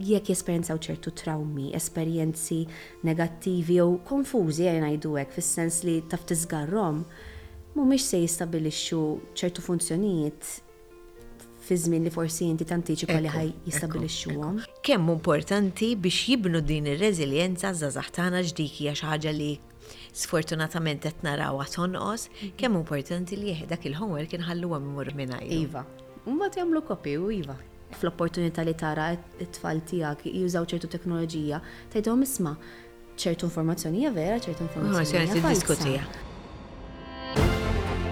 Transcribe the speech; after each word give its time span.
jekk 0.00 0.28
jesperjenzaw 0.32 0.78
ċertu 0.82 1.12
traumi, 1.16 1.70
esperjenzi 1.76 2.62
negattivi 3.06 3.76
jew 3.78 4.00
konfużi 4.08 4.68
għajna 4.70 4.90
għajduwek 4.92 5.32
fis-sens 5.34 5.82
li 5.86 6.00
taf 6.08 6.24
mu 7.72 7.84
mhumiex 7.84 8.04
se 8.04 8.18
jistabilixxu 8.20 9.00
ċertu 9.34 9.62
funzjonijiet 9.64 10.62
fi 11.64 11.76
żmien 11.76 12.04
li 12.04 12.10
forsi 12.10 12.44
inti 12.50 12.64
tantiċipa 12.66 13.20
li 13.20 13.28
ħaj 13.30 13.52
jistabilixxuhom. 13.70 14.58
Kemm 14.84 15.08
importanti 15.12 15.94
biex 15.96 16.18
jibnu 16.28 16.60
din 16.60 16.86
ir-reżiljenza 16.92 17.72
żgħażagħ 17.72 18.12
tagħna 18.18 18.42
ġdiki 18.50 18.90
għax 18.90 19.06
ħaġa 19.08 19.32
li 19.38 19.50
sfortunatament 20.12 21.02
qed 21.06 21.24
narawha 21.24 21.64
tonqos, 21.68 22.28
mhm. 22.28 22.52
kemm 22.60 22.80
importanti 22.82 23.38
li 23.40 23.52
jieħdak 23.54 23.88
il-homework 23.88 24.36
inħalluha 24.36 24.82
mimur 24.84 25.14
mingħajr. 25.16 25.52
Iva, 25.62 25.86
mbagħad 26.26 26.60
jagħmlu 26.64 26.84
kopju 26.90 27.32
iva 27.40 27.56
fl-opportunità 27.94 28.62
li 28.66 28.74
tara 28.74 29.12
it-tfal 29.40 29.82
tiegħek 29.88 30.26
jużaw 30.36 30.66
ċertu 30.72 30.90
teknoloġija, 30.96 31.60
tgħidhom 31.94 32.26
isma' 32.26 32.56
ċertu 33.22 33.48
informazzjoni 33.50 34.10
vera, 34.16 34.40
ċertu 34.46 34.66
ah, 34.66 34.68
informazzjoni. 34.70 36.30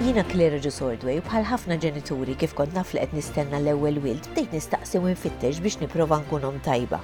Jina 0.01 0.23
Klera 0.25 0.57
Ġusordwej, 0.65 1.19
bħal 1.29 1.45
ħafna 1.45 1.77
ġenituri 1.77 2.33
kif 2.41 2.55
kont 2.57 2.73
naf 2.73 2.95
li 2.97 3.03
qed 3.03 3.13
nistenna 3.19 3.59
l-ewwel 3.61 3.99
wild, 4.01 4.25
bdejt 4.33 4.55
nistaqsi 4.57 4.97
u 4.97 5.11
nfittex 5.13 5.59
biex 5.61 5.77
nipprova 5.83 6.17
nkunhom 6.23 6.57
tajba. 6.65 7.03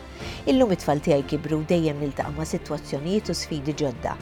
Illum 0.49 0.73
it-tfal 0.73 1.03
tiegħi 1.05 1.27
kibru 1.35 1.59
dejjem 1.69 2.01
niltaq 2.07 2.31
ma' 2.39 2.47
sitwazzjonijiet 2.49 3.29
u 3.29 3.37
sfidi 3.37 3.75
ġodda. 3.83 4.15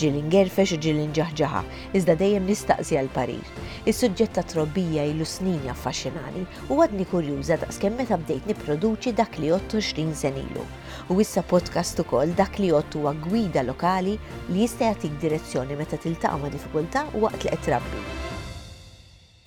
Ġilin 0.00 0.22
ingerfex 0.24 0.72
u 0.72 0.78
ġilin 0.80 1.12
ġaħġaħa, 1.18 1.60
iżda 2.00 2.14
dejjem 2.24 2.46
nistaqsi 2.48 2.96
għal 3.02 3.12
parir. 3.18 3.68
Is-suġġett 3.84 4.38
ta' 4.38 4.46
trobbija 4.54 5.04
ilu 5.12 5.28
snin 5.28 5.60
jaffaxxinani 5.68 6.46
u 6.72 6.80
għadni 6.86 7.04
kurjuża 7.12 7.60
daqskemm 7.66 8.00
meta 8.00 8.16
bdejt 8.24 8.48
nipproduċi 8.48 9.12
dak 9.20 9.36
li 9.42 9.52
28 9.52 10.16
sen 10.24 10.40
ilu. 10.46 10.64
U 11.12 11.18
issa 11.20 11.44
podcast 11.52 12.00
ukoll 12.00 12.32
dak 12.40 12.56
li 12.62 12.72
ottu 12.72 13.02
huwa 13.04 13.12
gwida 13.28 13.66
lokali 13.68 14.16
li 14.48 14.64
jista' 14.64 14.88
jagħtik 14.88 15.20
direzzjoni 15.26 15.76
meta 15.76 16.00
tiltaqa' 16.00 16.38
ma' 16.46 16.52
diffikultà 16.56 17.06
waqt 17.20 17.42
li 17.42 17.50
qed 17.56 17.64
trabbi 17.72 18.20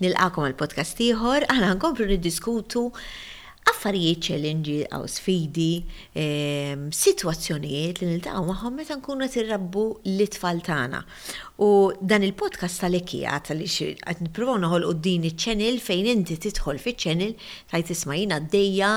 nilqakom 0.05 0.45
għal 0.49 0.57
podcast 0.59 1.01
ieħor, 1.01 1.47
aħna 1.51 1.73
nkomplu 1.77 2.05
niddiskutu 2.13 2.85
affarijiet 3.65 4.19
challenge 4.27 4.75
għaw 4.93 5.05
sfidi, 5.09 5.85
ehm, 6.23 6.83
situazzjonijiet 6.93 8.01
li 8.03 8.11
niltaqgħu 8.11 8.43
magħhom 8.51 8.75
meta 8.77 8.97
nkunu 8.99 9.25
qed 9.25 9.41
irrabbu 9.43 9.85
l-itfal 10.05 10.61
tagħna. 10.67 11.01
U 11.55 11.91
dan 12.03 12.19
il-podcast 12.27 12.81
tal-ekijat 12.83 13.47
li 13.55 13.65
għat 14.03 14.19
niprofaw 14.25 14.57
naħol 14.59 14.85
u 14.89 14.89
din 14.99 15.23
il-ċenil 15.23 15.77
fejn 15.79 16.09
inti 16.11 16.35
titħol 16.43 16.81
fi 16.83 16.91
ċenil 16.99 17.31
tajt 17.71 17.93
ismajina 17.95 18.41
d 18.43 18.49
dija 18.51 18.89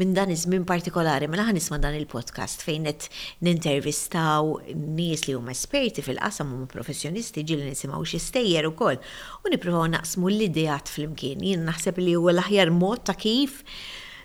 minn 0.00 0.12
dan 0.16 0.28
iż-żmien 0.34 0.66
partikolari. 0.68 1.24
Mela 1.32 1.46
naħan 1.46 1.56
nisma 1.56 1.78
dan 1.80 1.96
il-podcast 1.96 2.66
fejn 2.66 2.90
qed 2.90 3.08
nintervistaw 3.48 4.52
nies 4.76 5.24
li 5.30 5.38
huma 5.38 5.56
esperti 5.56 6.04
fil-qasam 6.04 6.52
huma 6.52 6.68
professjonisti 6.68 7.46
ġieli 7.48 7.72
nisimgħu 7.72 8.04
xi 8.12 8.20
stejjer 8.26 8.68
ukoll 8.68 9.00
u 9.00 9.54
nippruvaw 9.54 9.88
naqsmu 9.96 10.28
l-idejat 10.34 10.92
flimkien. 10.92 11.40
Jien 11.40 11.64
naħseb 11.64 11.96
li 12.04 12.12
huwa 12.20 12.36
l-aħjar 12.36 12.76
mod 12.76 13.08
ta' 13.08 13.16
kif 13.16 13.62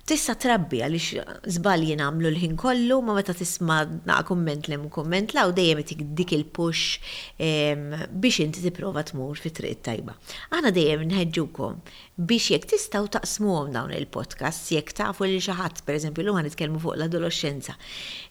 tista 0.07 0.35
trabbi 0.39 0.77
għaliex 0.85 1.47
żbalji 1.57 1.97
nagħmlu 1.99 2.29
l-ħin 2.29 2.53
kollu, 2.59 2.97
ma 3.03 3.11
meta 3.17 3.33
tisma 3.35 3.81
naqa 4.07 4.23
komment 4.29 4.69
u 4.71 4.91
komment 4.93 5.33
u 5.41 5.51
dejjem 5.57 5.81
itik 5.83 6.03
dik 6.15 6.31
il-push 6.37 7.11
biex 7.35 8.39
inti 8.45 8.63
tipprova 8.63 9.03
tmur 9.03 9.35
fi 9.43 9.51
triq 9.51 9.81
tajba. 9.89 10.15
Aħna 10.55 10.71
dejjem 10.71 11.03
nħeġġukom 11.09 11.81
biex 12.23 12.53
jekk 12.55 12.69
tistgħu 12.77 13.11
taqsmuhom 13.17 13.75
dawn 13.75 13.91
il-podcast 13.99 14.71
jekk 14.77 14.95
tafu 15.01 15.27
li 15.27 15.41
xi 15.43 15.57
ħadd 15.59 15.83
pereżempju 15.89 16.23
l 16.23 16.37
nitkellmu 16.47 16.79
fuq 16.85 16.95
l-adolescenza 17.01 17.75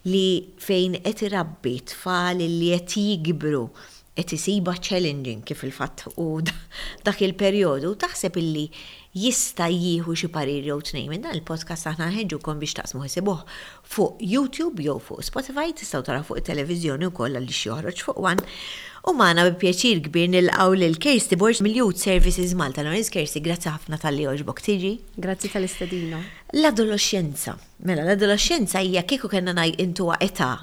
li 0.09 0.25
fejn 0.57 0.97
qed 1.05 1.25
irabbi 1.29 1.75
tfal 1.93 2.41
li 2.41 2.73
qed 2.73 2.97
jigbru 3.03 3.65
qed 4.17 4.33
isiba 4.33 4.73
challenging 4.81 5.45
kif 5.45 5.61
il-fatt 5.67 6.07
u 6.17 6.31
dak 7.05 7.21
il-perjodu 7.21 7.93
taħseb 8.01 8.41
illi 8.41 8.65
jista 9.17 9.65
jieħu 9.71 10.13
xi 10.17 10.29
parir 10.33 10.65
jew 10.67 10.77
tnejn 10.85 11.07
minn 11.09 11.23
dan 11.23 11.33
il-podcast 11.37 11.87
aħna 11.91 12.09
ħeġġukom 12.13 12.59
biex 12.61 12.75
taqsmu 12.77 13.05
ħsibuh 13.07 13.39
fuq 13.93 14.21
YouTube 14.29 14.83
jew 14.85 14.95
fuq 15.03 15.25
Spotify 15.25 15.73
tistgħu 15.79 16.03
tara 16.09 16.21
fuq 16.27 16.41
it-televiżjoni 16.43 17.09
wkoll 17.11 17.39
għal 17.39 17.49
joħroġ 17.67 18.03
fuq 18.07 18.23
one. 18.29 18.45
U 19.07 19.13
maħna 19.15 19.45
bi 19.47 19.53
pjaċir 19.63 20.01
kbir 20.09 20.29
nil-għaw 20.35 20.73
l-Kersti 20.81 21.37
Borġ 21.39 21.61
mill-Youth 21.63 22.01
Services 22.03 22.53
Malta. 22.59 22.83
Lorenz 22.83 23.07
Kersti, 23.13 23.39
grazzi 23.45 23.69
ħafna 23.71 23.97
tal-li 24.01 24.25
oġbok 24.33 24.59
tiġi. 24.67 24.89
Grazzi 25.15 25.51
tal-istadino. 25.53 26.19
L-adolescenza. 26.57 27.53
Mela, 27.87 28.03
l-adolescenza 28.03 28.81
hija 28.83 29.05
kieku 29.07 29.31
kena 29.31 29.53
naj 29.55 29.77
intuwa 29.85 30.19
età 30.21 30.53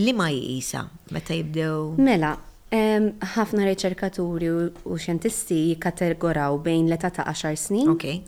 li 0.00 0.16
ma 0.16 0.30
jisa 0.32 0.86
meta 1.12 1.36
jibdew. 1.36 1.92
Mela, 2.00 2.32
ħafna 2.72 3.66
riċerkaturi 3.68 4.48
u 4.48 4.96
xjentisti 4.96 5.56
jikategoraw 5.70 6.56
bejn 6.64 6.86
l-età 6.88 7.10
ta' 7.12 7.24
10 7.30 7.58
snin 7.60 7.90
okay. 7.92 8.22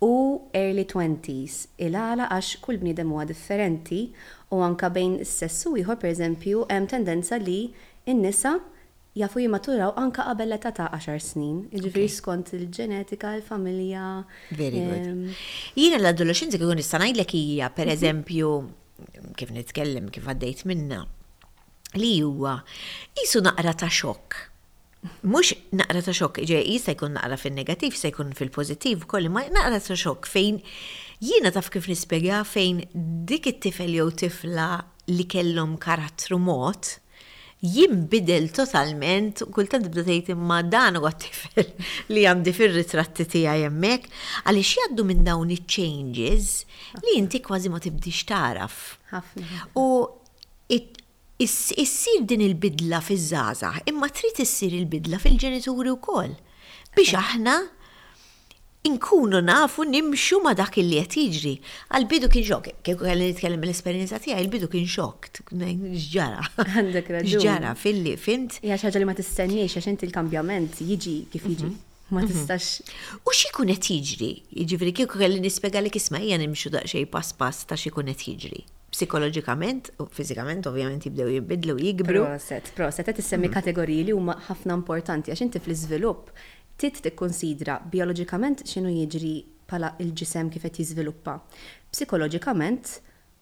u 0.00 0.48
early 0.56 0.86
20s. 0.88 1.66
Il-għala 1.76 2.30
għax 2.32 2.62
kull 2.64 2.80
bniedem 2.80 3.12
huwa 3.12 3.26
differenti 3.28 4.06
u 4.56 4.62
anka 4.64 4.88
bejn 4.90 5.18
s-sessu 5.26 5.74
ieħor 5.76 6.00
pereżempju 6.00 6.64
hemm 6.70 6.88
tendenza 6.88 7.36
li 7.36 7.58
n-nisa 8.08 8.54
jafu 9.20 9.44
jimaturaw 9.44 9.92
anka 10.00 10.24
qabel 10.30 10.48
l-età 10.54 10.72
ta' 10.80 10.88
10 10.96 11.20
snin. 11.20 11.60
Ġifieri 11.68 12.08
skont 12.08 12.54
il-ġenetika, 12.56 13.34
il-familja. 13.36 14.08
Very 14.56 14.80
good. 14.80 15.38
Jiena 15.76 16.00
l-adolescenza 16.00 16.56
kieku 16.56 16.80
nista' 16.80 17.04
ngħidlek 17.04 17.36
hija 17.36 17.68
pereżempju 17.76 18.54
mhm. 18.64 19.32
kif 19.36 19.52
nitkellem 19.52 20.08
kif 20.08 20.28
għaddejt 20.28 20.66
minna 20.72 21.04
li 21.98 22.12
huwa 22.22 22.54
jisu 23.16 23.40
naqra 23.42 23.72
ta' 23.74 23.90
xokk. 23.90 24.36
Mux 25.26 25.54
naqra 25.78 26.02
ta' 26.04 26.14
xokk, 26.14 26.42
ġe 26.46 26.60
jista' 26.62 26.94
jkun 26.94 27.16
naqra 27.16 27.38
fil-negativ, 27.40 27.94
jista' 27.96 28.12
jkun 28.12 28.34
fil-pozittiv, 28.36 29.06
kolli 29.10 29.30
ma 29.32 29.42
naqra 29.52 29.80
ta' 29.82 29.96
xok 29.98 30.28
fejn 30.30 30.60
jiena 31.20 31.50
taf 31.52 31.70
kif 31.72 31.88
nispjega 31.90 32.42
fejn 32.46 32.84
dik 33.28 33.48
it-tifel 33.54 33.94
jew 33.98 34.10
tifla 34.22 34.70
li 35.10 35.26
kellhom 35.26 35.78
karattru 35.82 36.38
mod 36.40 36.94
jimbidel 37.60 38.46
totalment, 38.56 39.42
kultant 39.52 39.90
bda 39.92 40.04
tgħid 40.06 40.30
imma 40.32 40.62
dan 40.72 40.96
u 40.96 41.02
tifel 41.20 41.66
li 42.14 42.22
għandi 42.24 42.54
fir-ritratti 42.56 43.26
tiegħi 43.34 43.66
hemmhekk, 43.66 44.06
għaliex 44.48 44.70
jgħaddu 44.78 45.04
minn 45.10 45.26
dawn 45.28 45.52
iċ-changes 45.56 46.54
li 47.04 47.18
inti 47.20 47.42
kważi 47.44 47.68
ma 47.72 47.82
tibdix 47.84 48.22
taraf. 48.30 48.78
U 49.76 49.86
issir 51.44 52.20
din 52.22 52.40
il-bidla 52.40 53.00
fiż 53.00 53.20
żaza 53.30 53.72
imma 53.86 54.08
trid 54.08 54.36
issir 54.40 54.72
il-bidla 54.74 55.18
fil-ġenituri 55.22 55.92
wkoll. 55.94 56.34
Biex 56.96 57.14
aħna 57.20 57.54
inkunu 58.90 59.40
nafu 59.44 59.84
nimxu 59.88 60.40
ma 60.44 60.52
dak 60.58 60.76
li 60.80 61.00
qed 61.00 61.16
jiġri. 61.16 61.54
Għal-bidu 61.96 62.28
kien 62.32 62.44
xok, 62.48 62.70
kieku 62.86 63.06
kelli 63.08 63.30
nitkellem 63.30 63.64
l 63.68 63.72
esperjenza 63.74 64.20
tiegħi, 64.24 64.40
il-bidu 64.46 64.68
kien 64.72 64.86
xok, 64.88 65.30
ġara. 66.12 66.44
Għandek 66.64 67.10
Ġara 67.36 67.76
filli 67.76 68.16
fint. 68.16 68.58
Ja 68.64 68.76
xaġa 68.80 69.00
li 69.02 69.08
ma 69.08 69.16
tistenniex 69.18 69.78
għax 69.80 69.90
inti 69.94 70.08
l-kambjament 70.10 70.80
jiġi 70.84 71.16
kif 71.32 71.46
jiġi. 71.48 71.68
Mhm. 71.68 71.86
Ma 72.10 72.24
mhm. 72.24 72.32
tistax. 72.32 72.82
U 73.24 73.30
xikun 73.34 73.70
qed 73.74 73.86
jiġri? 73.94 74.32
Jiġifieri 74.60 74.92
kieku 75.00 75.16
kelli 75.20 75.40
nispjega 75.44 75.80
li 75.84 75.92
kisma' 75.94 76.24
nimxu 76.42 76.72
daqsxejn 76.74 77.08
pas 77.12 77.32
pas 77.38 77.64
ta' 77.70 77.78
xikun 77.78 78.10
qed 78.12 78.28
jiġri 78.42 78.62
psikoloġikament 78.90 79.90
u 80.02 80.04
fizikament 80.10 80.66
ovvjament 80.66 81.04
jibdew 81.06 81.28
jibidlu 81.36 81.76
jikbru. 81.78 82.24
Proset, 82.26 82.72
proset, 82.74 83.06
qed 83.06 83.20
issemmi 83.22 83.46
mm. 83.48 83.54
kategoriji 83.56 84.04
li 84.08 84.12
huma 84.16 84.34
ħafna 84.48 84.74
importanti 84.80 85.30
għax 85.30 85.42
inti 85.46 85.58
fl-iżvilupp 85.62 86.24
tit 86.80 86.96
tikkonsidra 87.04 87.74
bioloġikament 87.92 88.58
x'inhu 88.66 88.90
jiġri 88.96 89.32
pala 89.70 89.88
il-ġisem 90.02 90.46
kif 90.50 90.64
qed 90.66 90.74
jiżviluppa. 90.82 91.34
Psikoloġikament, 91.94 92.84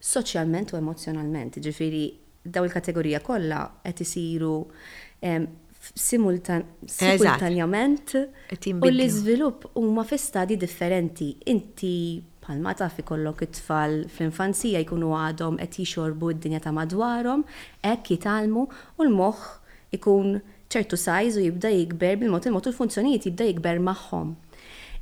soċjalment 0.04 0.68
u 0.74 0.76
emozjonalment, 0.82 1.52
ġifieri 1.64 2.02
daw 2.48 2.62
il-kategorija 2.66 3.20
kollha 3.24 3.60
qed 3.86 3.98
isiru 4.04 4.50
simultanjament 5.88 8.06
u 8.18 8.20
l-iżvilupp 8.90 9.58
huma 9.80 10.02
fi 10.04 10.16
stadji 10.20 10.56
differenti. 10.60 11.28
Inti 11.48 11.94
ma 12.56 12.72
taf 12.72 12.98
ikollok 13.02 13.42
it-tfal 13.44 13.96
fl-infanzija 14.08 14.80
jkunu 14.80 15.10
għadhom 15.16 15.58
qed 15.60 15.76
jixorbu 15.82 16.30
d-dinja 16.38 16.62
ta' 16.64 16.72
madwarhom, 16.72 17.44
hekk 17.84 18.12
jitalmu 18.14 18.62
u 18.96 19.04
l-moħħ 19.04 19.98
ikun 19.98 20.38
ċertu 20.72 20.96
sajz 21.00 21.36
u 21.36 21.44
jibda 21.44 21.70
jikber 21.74 22.16
bil-mod 22.22 22.48
il-mod 22.48 22.68
l 22.70 22.76
funzjonijiet 22.76 23.28
jibda 23.28 23.48
jikber 23.50 23.80
magħhom. 23.90 24.32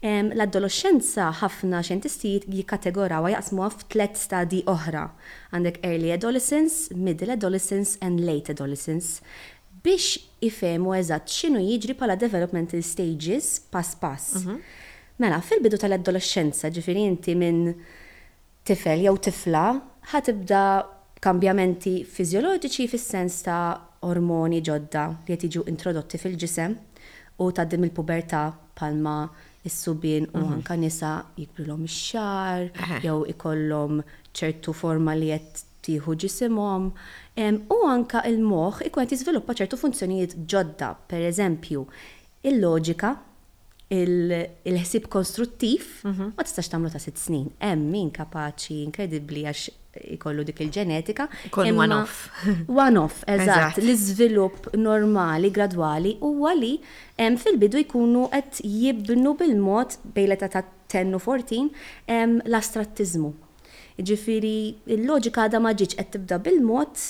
L-adolescenza 0.07 1.29
ħafna 1.41 1.81
xjentisti 1.87 2.35
jikkategoraw 2.45 3.31
jaqsmuha 3.33 3.71
f'tlet 3.73 4.19
stadji 4.21 4.61
oħra. 4.71 5.07
Għandek 5.55 5.81
early 5.89 6.13
adolescence, 6.15 6.91
middle 6.95 7.33
adolescence 7.35 7.95
and 8.05 8.21
late 8.27 8.53
adolescence 8.57 9.23
biex 9.87 10.19
ifemu 10.43 10.95
eżatt 10.99 11.31
x'inhu 11.31 11.61
jiġri 11.63 11.95
pala 11.95 12.17
developmental 12.19 12.83
stages 12.83 13.55
pass 13.71 13.95
pass. 14.03 14.43
Mm 14.43 14.51
-hmm 14.51 14.83
Mela, 15.23 15.39
fil-bidu 15.41 15.79
tal-adolescenza, 15.81 16.69
ġifiri 16.75 17.01
inti 17.09 17.33
minn 17.41 17.71
tifel 18.69 19.05
jew 19.07 19.15
tifla, 19.27 19.63
ħatibda 20.13 20.63
kambjamenti 21.25 21.95
fizjoloġiċi 22.17 22.85
fis-sens 22.93 23.39
ta' 23.47 23.61
ormoni 24.07 24.61
ġodda 24.69 25.05
li 25.23 25.31
qed 25.33 25.47
jiġu 25.47 25.63
introdotti 25.73 26.21
fil-ġisem 26.21 26.75
u 27.41 27.47
taddim 27.57 27.87
il-pubertà 27.89 28.43
palma 28.77 29.15
is-subien 29.67 30.29
u 30.37 30.43
mhm. 30.43 30.59
anka 30.59 30.77
nisa 30.83 31.13
jikbrilhom 31.41 31.87
ix-xar 31.89 32.69
jew 33.07 33.17
ikollhom 33.33 34.03
ċertu 34.37 34.75
forma 34.77 35.17
li 35.17 35.31
qed 35.33 35.63
tieħu 35.89 36.19
ġisimhom 36.27 36.91
u 36.91 37.81
anka 37.95 38.21
il-moħħ 38.29 38.85
ikun 38.91 39.01
qed 39.09 39.17
jiżviluppa 39.17 39.57
ċertu 39.63 39.81
funzjonijiet 39.81 40.37
ġodda, 40.53 40.93
pereżempju 41.09 41.87
il-loġika 42.53 43.15
il-ħsib 43.95 45.07
konstruttiv 45.07 45.85
mhm. 46.03 46.31
ma 46.35 46.43
tistax 46.47 46.71
tagħmlu 46.73 46.91
ta' 46.91 47.01
sitt 47.03 47.21
snin. 47.23 47.47
Hemm 47.63 47.85
min 47.95 48.09
kapaċi 48.15 48.81
inkredibbli 48.87 49.45
għax 49.47 49.67
ikollu 50.17 50.43
dik 50.45 50.59
il-ġenetika. 50.65 51.29
Kol 51.55 51.71
one-off. 51.81 52.25
One-off, 52.87 53.23
eżatt. 53.35 53.79
L-iżvilupp 53.81 54.73
normali, 54.81 55.53
gradwali, 55.55 56.17
għali 56.19 56.73
li 56.75 57.43
fil-bidu 57.43 57.81
jkunu 57.85 58.27
qed 58.35 58.61
jibnu 58.67 59.37
bil-mod 59.41 59.97
bejleta 60.19 60.51
ta' 60.57 60.65
10 60.93 61.15
u 61.17 61.23
14 61.23 62.51
l-astrattizmu. 62.51 63.33
Ġifiri, 64.07 64.57
il-loġika 64.99 65.47
għada 65.47 65.63
maġiċ 65.65 65.97
qed 65.97 66.11
tibda 66.19 66.37
bil-mod 66.45 67.01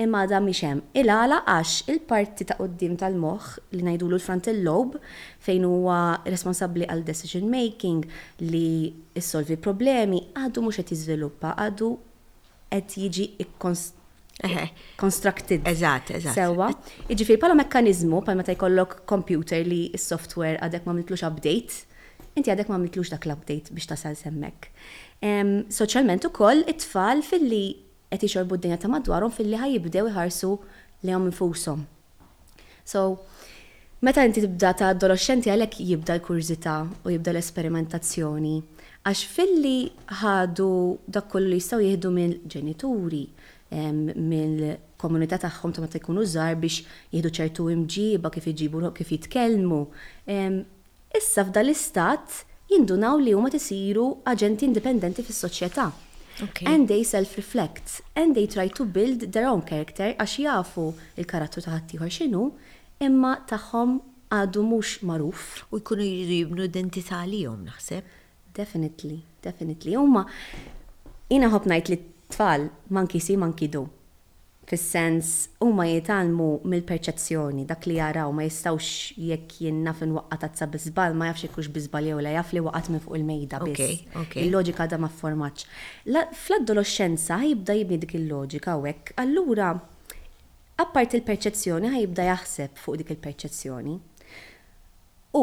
imma 0.00 0.22
da 0.26 0.38
miexem. 0.40 0.80
Il-għala 0.96 1.40
għax 1.48 1.82
il-parti 1.92 2.46
ta' 2.48 2.56
qoddim 2.60 2.92
tal-moħ 3.00 3.44
li 3.76 3.82
najdulu 3.86 4.16
l-frontal 4.16 4.58
lobe 4.64 4.94
fejn 5.44 5.62
huwa 5.68 5.98
responsabli 6.24 6.84
għal 6.88 7.04
decision 7.04 7.44
making 7.52 8.00
li 8.48 8.70
jissolvi 9.14 9.56
problemi 9.60 10.18
għadu 10.32 10.58
mux 10.64 10.76
qed 10.80 10.88
jiżviluppa, 10.94 11.48
għadu 11.60 11.88
qed 12.72 12.88
jiġi 13.02 13.24
constructed. 13.60 15.62
Eżatt, 15.68 16.06
eżatt. 16.22 16.36
Sewa. 16.38 16.66
Iġifieri 17.12 17.38
bħala 17.44 17.54
mekkaniżmu 17.60 18.16
bħal 18.24 18.36
meta 18.40 18.56
jkollok 18.56 19.02
computer 19.04 19.60
li 19.66 19.82
s-software 20.00 20.56
għadek 20.64 20.82
ma 20.88 20.92
mitlux 20.96 21.20
update, 21.28 21.72
inti 22.40 22.48
għadek 22.48 22.68
ma 22.72 22.80
mitlux 22.80 23.12
dak 23.12 23.28
l-update 23.28 23.68
biex 23.76 23.86
tasal 23.92 24.16
semmek. 24.16 24.72
Soċjalment 25.22 26.24
ukoll 26.32 26.64
it-tfal 26.66 27.20
fil-li 27.22 27.91
qed 28.12 28.24
ixorbu 28.28 28.56
d-dinja 28.60 28.76
ta' 28.82 28.90
madwarhom 28.92 29.32
fil-li 29.34 29.56
ħajibdew 29.60 30.08
iħarsu 30.12 30.48
lehom 31.08 31.28
infushom. 31.30 31.84
So, 32.84 33.00
meta 34.04 34.24
inti 34.26 34.42
tibda 34.44 34.72
ta' 34.76 34.90
adolescenti 34.94 35.50
għalhekk 35.52 35.80
jibda 35.90 36.16
l-kurzita 36.18 36.74
u 37.06 37.14
jibda 37.14 37.32
l-esperimentazzjoni. 37.32 38.54
Għax 39.02 39.22
filli 39.34 39.76
ħadu 40.20 40.68
dak 41.16 41.30
kollu 41.32 41.50
li 41.54 41.58
jistgħu 41.58 41.80
jieħdu 41.86 42.12
mill-ġenituri, 42.18 43.22
mill-komunità 43.72 45.40
tagħhom 45.46 45.72
ta' 45.74 45.84
meta 45.86 46.02
jkunu 46.02 46.26
żgħar 46.34 46.60
biex 46.60 46.84
jieħdu 47.16 47.32
ċertu 47.40 47.70
imġiba 47.72 48.30
kif 48.34 48.50
iġibu 48.52 48.92
kif 49.00 49.16
jitkellmu. 49.16 49.80
Issa 51.16 51.46
f'dal 51.48 51.72
istat 51.72 52.42
jindunaw 52.72 53.16
li 53.24 53.32
huma 53.36 53.50
tisiru 53.52 54.08
aġenti 54.32 54.68
indipendenti 54.68 55.24
fis-soċjetà 55.26 55.90
Okay. 56.40 56.66
And 56.66 56.88
they 56.88 57.02
self-reflect 57.04 58.00
and 58.16 58.34
they 58.34 58.46
try 58.46 58.68
to 58.68 58.84
build 58.84 59.20
their 59.32 59.46
own 59.50 59.62
character 59.68 60.12
għax 60.16 60.38
jafu 60.46 60.84
il 61.20 61.28
karattu 61.28 61.60
ta' 61.64 61.74
ħaddieħor 61.76 62.08
x'inhu 62.10 62.46
imma 63.06 63.32
tagħhom 63.52 63.98
għadu 64.36 64.64
mhux 64.70 64.94
magħruf. 65.10 65.42
U 65.70 65.80
jkunu 65.82 66.06
jridu 66.06 66.36
jibnu 66.40 66.64
identità 66.70 67.20
jom, 67.28 67.66
naħseb. 67.68 68.04
Definitely, 68.56 69.20
definitely. 69.44 69.94
Huma 69.96 70.24
jiena 71.30 71.52
hopnajt 71.52 71.90
ngħid 71.90 71.96
li 71.96 72.04
t-tfal 72.06 72.68
manki 72.96 73.20
si 73.20 73.36
manki 73.36 73.68
du 73.76 73.84
fis-sens 74.68 75.28
huma 75.64 75.84
jitalmu 75.88 76.60
mill-perċezzjoni 76.62 77.64
dak 77.66 77.86
li 77.90 77.96
jaraw 77.98 78.30
ma 78.34 78.44
jistawx 78.46 78.90
jekk 79.18 79.56
jinnaf 79.66 80.02
inwaqqa 80.06 80.38
tazza 80.44 80.68
bizbal 80.70 81.16
ma 81.18 81.30
jafx 81.30 81.48
jekkux 81.48 81.70
biżbal 81.74 82.06
jew 82.12 82.20
la 82.22 82.36
jaf 82.36 82.52
li 82.54 82.62
waqgħat 82.62 82.90
minn 82.94 83.02
fuq 83.02 83.16
il-mejda 83.18 83.60
biss. 83.64 84.04
Il-loġika 84.38 84.86
da 84.92 85.00
ma 85.02 85.10
fformatx. 85.10 85.66
Fl-adolescenza 86.44 87.40
ħajibda 87.42 87.78
jibni 87.80 87.98
dik 88.04 88.14
il-loġika 88.20 88.76
hekk, 88.86 89.14
allura 89.24 89.72
apparti 90.82 91.18
il-perċezzjoni 91.18 91.90
ħajibda 91.96 92.26
jaħseb 92.30 92.78
fuq 92.84 93.00
dik 93.02 93.10
il-perċezzjoni. 93.16 93.96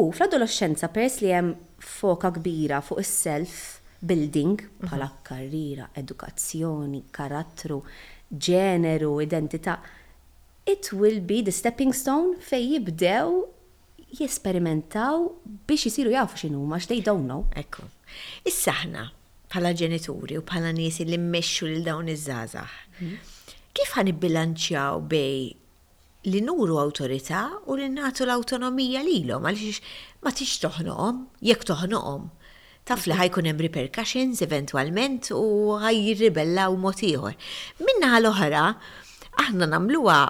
fl-adolescenza 0.14 0.88
peress 0.94 1.20
li 1.20 1.34
hemm 1.34 1.54
foka 1.82 2.30
kbira 2.40 2.80
fuq 2.84 3.04
is-self 3.04 3.60
building 4.00 4.56
bħala 4.86 5.04
mhm. 5.10 5.22
karriera, 5.28 5.90
edukazzjoni, 6.00 7.02
karattru, 7.12 7.82
ġeneru, 8.38 9.20
identità, 9.22 9.78
it 10.66 10.90
will 10.92 11.20
be 11.20 11.42
the 11.42 11.50
stepping 11.52 11.92
stone 11.94 12.38
fej 12.46 12.66
jibdew 12.76 13.46
jesperimentaw 14.20 15.24
biex 15.66 15.86
jisiru 15.88 16.12
jafu 16.14 16.38
xinu, 16.46 16.60
ma 16.66 16.78
they 16.86 17.00
don't 17.02 17.26
know. 17.26 17.44
Ekku. 17.56 17.84
Issa 18.46 18.72
pala 18.84 19.06
bħala 19.50 19.72
ġenituri 19.74 20.38
u 20.38 20.44
bħala 20.46 20.72
nisi 20.76 21.04
li 21.08 21.18
mmexxu 21.18 21.66
lil 21.70 21.84
dawn 21.86 22.08
iż-żazax. 22.08 22.70
Mhm. 23.00 23.16
Kif 23.74 23.96
ħan 23.96 24.12
bilanċjaw 24.22 25.00
bej 25.08 25.56
li 26.30 26.40
nuru 26.44 26.76
awtorità 26.78 27.42
u 27.66 27.74
li 27.78 27.88
natu 27.88 28.24
l-autonomija 28.26 29.02
lilhom 29.06 29.42
għaliex 29.42 29.82
ma 30.26 30.30
tix 30.32 30.58
toħnoqhom, 30.62 31.24
jekk 31.50 31.66
toħnoqhom 31.72 32.28
taf 32.88 33.06
li 33.06 33.16
ħajkun 33.16 33.48
hemm 33.50 33.62
repercussions 33.68 34.42
eventwalment 34.44 35.30
u 35.36 35.42
ħaj 35.82 36.00
jirribella 36.06 36.68
u 36.72 36.78
mod 36.80 37.02
ieħor. 37.10 37.36
Minna 37.86 38.12
l-oħra 38.20 38.62
aħna 39.44 39.68
nagħmluha 39.72 40.20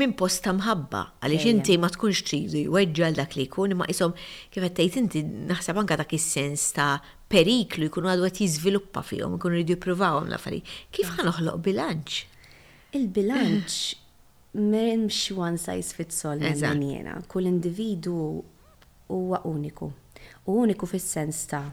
minn 0.00 0.14
posta 0.16 0.54
mħabba, 0.56 1.00
għaliex 1.20 1.50
inti 1.52 1.74
ma 1.76 1.90
tkunx 1.92 2.24
tridu 2.24 2.62
jweġġal 2.64 3.18
dak 3.18 3.34
li 3.36 3.44
jkun, 3.48 3.74
ma 3.76 3.88
isom 3.92 4.14
kif 4.52 4.64
tgħid 4.70 5.00
inti 5.02 5.20
naħseb 5.52 5.82
anke 5.82 5.98
dak 6.00 6.14
is-sens 6.16 6.68
ta' 6.76 6.94
periklu 7.30 7.90
jkunu 7.90 8.08
għadu 8.14 8.24
għat 8.30 8.40
jizviluppa 8.44 9.02
fihom, 9.04 9.36
jkunu 9.38 9.58
rridu 9.58 9.76
jippruvawhom 9.76 10.30
l 10.30 10.38
affarij 10.38 10.62
Kif 10.94 11.10
ħanoħloq 11.18 11.60
bilanċ? 11.66 12.22
Il-bilanċ 12.96 13.76
m'hemmx 14.54 15.34
one 15.34 15.58
size 15.58 15.92
fits 15.98 16.24
all 16.30 16.40
jiena 16.40 17.18
Kull 17.26 17.48
individu 17.50 18.14
huwa 19.10 19.40
uniku 19.44 19.90
u 20.44 20.52
uniku 20.60 20.86
fis-sens 20.86 21.44
ta' 21.48 21.64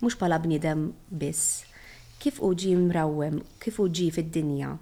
mhux 0.00 0.16
bħala 0.18 0.38
bniedem 0.42 0.86
biss. 1.10 1.64
Kif 2.20 2.38
uġi 2.44 2.74
mrawwem, 2.78 3.38
kif 3.62 3.78
uġi 3.82 4.10
fid-dinja, 4.14 4.74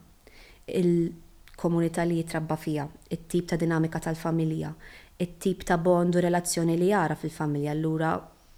il-komunità 0.78 2.04
li 2.06 2.18
jitrabba 2.20 2.56
fija, 2.58 2.86
it-tip 3.14 3.48
ta' 3.50 3.60
dinamika 3.60 4.00
tal-familja, 4.02 4.72
it-tip 5.18 5.62
ta' 5.66 5.78
bond 5.78 6.18
u 6.18 6.22
relazzjoni 6.24 6.76
li 6.80 6.90
jara 6.92 7.16
fil-familja 7.18 7.76
allura 7.76 8.12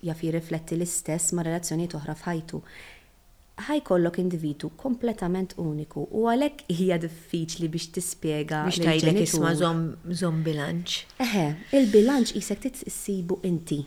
jaf 0.04 0.22
rifletti 0.34 0.78
l-istess 0.78 1.34
ma' 1.36 1.44
relazzjoni 1.44 1.86
oħra 1.96 2.14
f'ħajtu. 2.16 2.62
Ħaj 3.68 3.80
kollok 3.84 4.16
individu 4.22 4.70
kompletament 4.80 5.52
uniku 5.60 6.06
u 6.16 6.22
għalek 6.32 6.62
hija 6.72 6.96
diffiċli 7.02 7.68
biex 7.74 7.90
tispjega. 7.98 8.62
Biex 8.64 8.80
tajlek 8.80 9.18
isma' 9.26 9.52
zom 9.60 10.40
bilanċ. 10.46 10.98
Eħe, 11.26 11.44
il-bilanċ 11.76 12.36
jisek 12.38 12.62
titsibu 12.70 13.36
inti. 13.50 13.82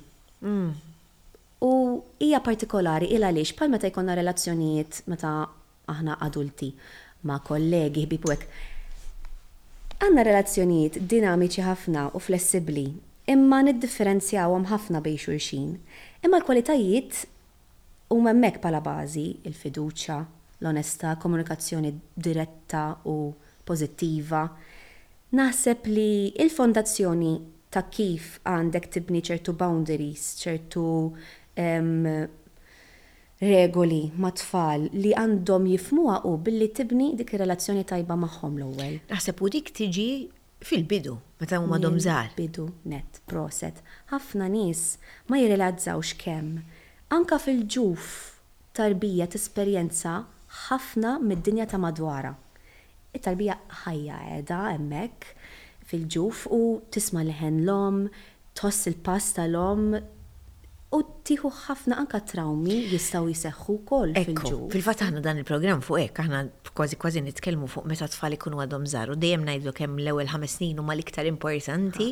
Mm. 0.45 0.91
U 1.63 2.03
hija 2.19 2.41
partikolari 2.43 3.07
il 3.15 3.23
għaliex 3.23 3.53
bħal 3.55 3.71
meta 3.71 3.87
jkollna 3.87 4.13
relazzjonijiet 4.19 4.97
meta 5.07 5.29
aħna 5.93 6.17
adulti 6.25 6.73
ma' 7.23 7.37
kollegi 7.47 8.03
ħbibwek. 8.03 8.47
Għanna 10.03 10.25
relazzjonijiet 10.27 10.97
dinamiċi 11.07 11.63
ħafna 11.63 12.09
u 12.11 12.19
flessibli, 12.19 12.83
imma 13.31 13.61
niddifferenzjawhom 13.63 14.67
ħafna 14.73 14.99
bej 15.05 15.15
xulxin. 15.23 15.69
Imma 16.27 16.41
l-kwalitajiet 16.41 17.21
u 18.11 18.17
memmek 18.25 18.59
pala 18.59 18.81
bażi 18.83 19.29
il-fiduċa, 19.47 20.17
l-onesta, 20.59 21.13
komunikazzjoni 21.23 21.93
diretta 22.27 22.89
u 23.07 23.15
pozittiva. 23.63 24.41
Naħseb 25.39 25.87
li 25.95 26.11
il-fondazzjoni 26.43 27.31
ta' 27.73 27.85
kif 27.89 28.35
għandek 28.43 28.91
tibni 28.97 29.23
ċertu 29.25 29.55
boundaries, 29.57 30.27
ċertu 30.43 30.87
regoli 33.41 34.09
ma 34.17 34.31
tfal 34.33 34.89
li 34.93 35.13
għandhom 35.13 35.67
jifmuha 35.69 36.23
u 36.25 36.37
billi 36.41 36.69
tibni 36.73 37.13
dik 37.15 37.33
ir-relazzjoni 37.35 37.83
tajba 37.85 38.15
magħhom 38.17 38.57
l-ewwel. 38.57 38.97
Naħseb 39.09 39.41
u 39.45 39.49
dik 39.49 39.73
tiġi 39.75 40.09
fil-bidu, 40.63 41.17
meta 41.41 41.59
huma 41.59 41.79
dom 41.79 41.97
żgħar. 41.99 42.31
Bidu 42.37 42.67
net 42.87 43.19
proset. 43.27 43.81
Ħafna 44.13 44.47
nies 44.49 44.97
ma 45.29 45.41
jirrelazzawx 45.41 46.13
kemm 46.23 46.63
anka 47.13 47.39
fil-ġuf 47.39 48.07
tarbija 48.73 49.27
tesperjenza 49.29 50.17
ħafna 50.69 51.17
mid-dinja 51.21 51.67
ta' 51.69 51.79
madwara. 51.81 52.33
It-tarbija 53.13 53.59
ħajja 53.83 54.21
qiegħda 54.23 54.59
hemmhekk 54.71 55.33
fil-ġuf 55.89 56.47
u 56.55 56.61
tisma' 56.95 57.25
leħen 57.27 57.59
l-om, 57.67 58.05
toss 58.57 58.87
il-pasta 58.89 59.43
l-om, 59.49 59.91
u 60.93 61.01
tiħu 61.25 61.49
ħafna 61.63 61.95
anka 62.01 62.19
traumi 62.31 62.75
jistaw 62.91 63.27
jiseħħu 63.31 63.75
kol 63.89 64.11
fil-ġu. 64.15 64.59
Fil-fat 64.73 65.05
aħna 65.07 65.23
dan 65.25 65.39
il-programm 65.41 65.81
fuq 65.85 66.01
hekk 66.03 66.23
aħna 66.25 66.41
kważi 66.77 66.99
kważi 67.01 67.23
nitkellmu 67.25 67.69
fuq 67.75 67.87
meta 67.89 68.09
tfal 68.13 68.37
kunu 68.43 68.61
għadhom 68.65 68.85
zaru, 68.93 69.17
dejjem 69.25 69.45
ngħidu 69.49 69.75
kemm 69.79 70.01
l-ewwel 70.03 70.31
ħames 70.35 70.57
snin 70.59 70.81
u 70.83 70.87
mal 70.89 71.01
iktar 71.01 71.27
importanti 71.31 72.11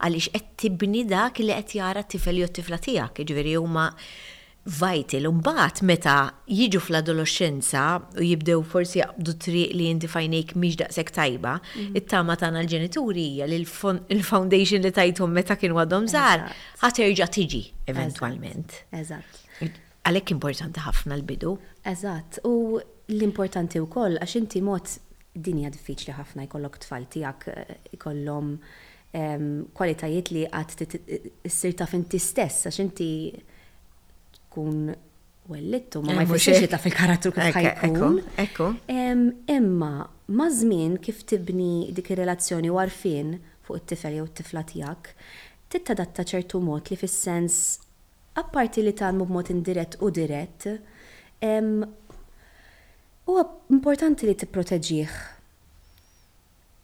għaliex 0.00 0.32
qed 0.34 0.54
tibni 0.64 1.04
dak 1.10 1.38
li 1.46 1.52
qed 1.54 1.76
jara 1.78 2.02
t-tifel 2.06 2.42
jew 2.42 2.48
t-tifla 2.58 2.80
tiegħek, 2.88 3.22
jiġifieri 3.22 3.56
huma 3.62 3.90
l 4.66 5.24
Umbat 5.28 5.80
meta 5.86 6.32
jiġu 6.50 6.80
fl-adolescenza 6.82 8.00
u 8.18 8.22
jibdew 8.26 8.64
forsi 8.66 8.98
jaqbdu 8.98 9.34
triq 9.38 9.72
li 9.78 9.84
jinti 9.86 10.08
fajnejk 10.10 10.56
miex 10.58 10.76
daqsek 10.80 11.12
tajba, 11.14 11.60
mhm. 11.76 11.94
it-tama 11.94 12.34
tagħna 12.34 12.64
l-ġenituri 12.64 13.26
hija 13.30 13.46
li 13.46 13.60
l-foundation 13.62 14.82
li 14.82 14.90
tajtum 14.90 15.30
meta 15.30 15.54
kien 15.56 15.70
għadhom 15.72 16.08
żgħar 16.10 16.42
ħaterġa' 16.82 17.30
tiġi 17.36 17.62
eventwalment. 17.92 18.80
Eżatt. 18.90 19.70
Għalhekk 20.06 20.34
importanti 20.34 20.82
ħafna 20.82 21.14
l-bidu. 21.20 21.54
Eżatt, 21.90 22.40
u 22.44 22.78
l-importanti 22.80 23.78
wkoll 23.84 24.18
għax 24.18 24.36
inti 24.40 24.60
mod 24.66 24.96
dinja 25.34 25.70
diffiċli 25.70 26.14
ħafna 26.18 26.48
jkollok 26.48 26.80
tfal 26.82 27.06
tiegħek 27.14 27.52
eh, 27.54 27.76
ikollhom 27.94 28.52
kwalitajiet 29.16 30.28
li 30.34 30.42
għat 30.44 30.72
t-sirtaf 30.90 31.94
inti 31.96 32.18
stess, 32.20 32.66
għax 32.68 32.82
inti 32.82 33.06
tkun 34.56 34.80
wellittu, 35.52 36.00
ma 36.02 36.12
eh, 36.12 36.16
ma 36.16 36.24
jfixiex 36.26 36.56
eh. 36.56 36.62
li 36.64 36.70
taf 36.72 36.86
il 36.88 36.94
kif 36.96 37.56
ħajkun. 37.56 38.16
Ekku, 38.42 38.68
Imma, 39.52 39.90
ma' 40.34 40.48
żmien 40.50 40.96
kif 41.04 41.20
tibni 41.28 41.92
dik 41.94 42.08
ir-relazzjoni 42.16 42.72
warfin 42.74 43.36
fuq 43.66 43.76
it-tifel 43.84 44.16
jew 44.16 44.24
it-tifla 44.30 44.64
tiegħek, 44.72 45.12
tittadatta 45.74 46.24
ċertu 46.32 46.60
mod 46.64 46.88
li 46.90 46.98
fis-sens 46.98 47.60
apparti 48.40 48.82
li 48.86 48.94
tagħmlu 48.98 49.28
b'mod 49.28 49.52
indirett 49.54 49.98
u 50.00 50.10
dirett, 50.14 50.66
huwa 53.26 53.42
importanti 53.76 54.26
li 54.28 54.34
tipproteġih 54.42 55.14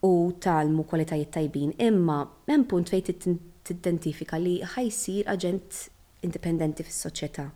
u 0.07 0.13
talmu 0.45 0.85
kwalitajiet 0.91 1.35
tajbin, 1.35 1.73
imma 1.79 2.21
hemm 2.51 2.69
punt 2.71 2.91
fejn 2.95 3.43
tidentifika 3.67 4.39
li 4.43 4.57
ħajsir 4.75 5.29
aġent 5.35 5.83
indipendenti 6.27 6.87
fis-soċjetà 6.87 7.49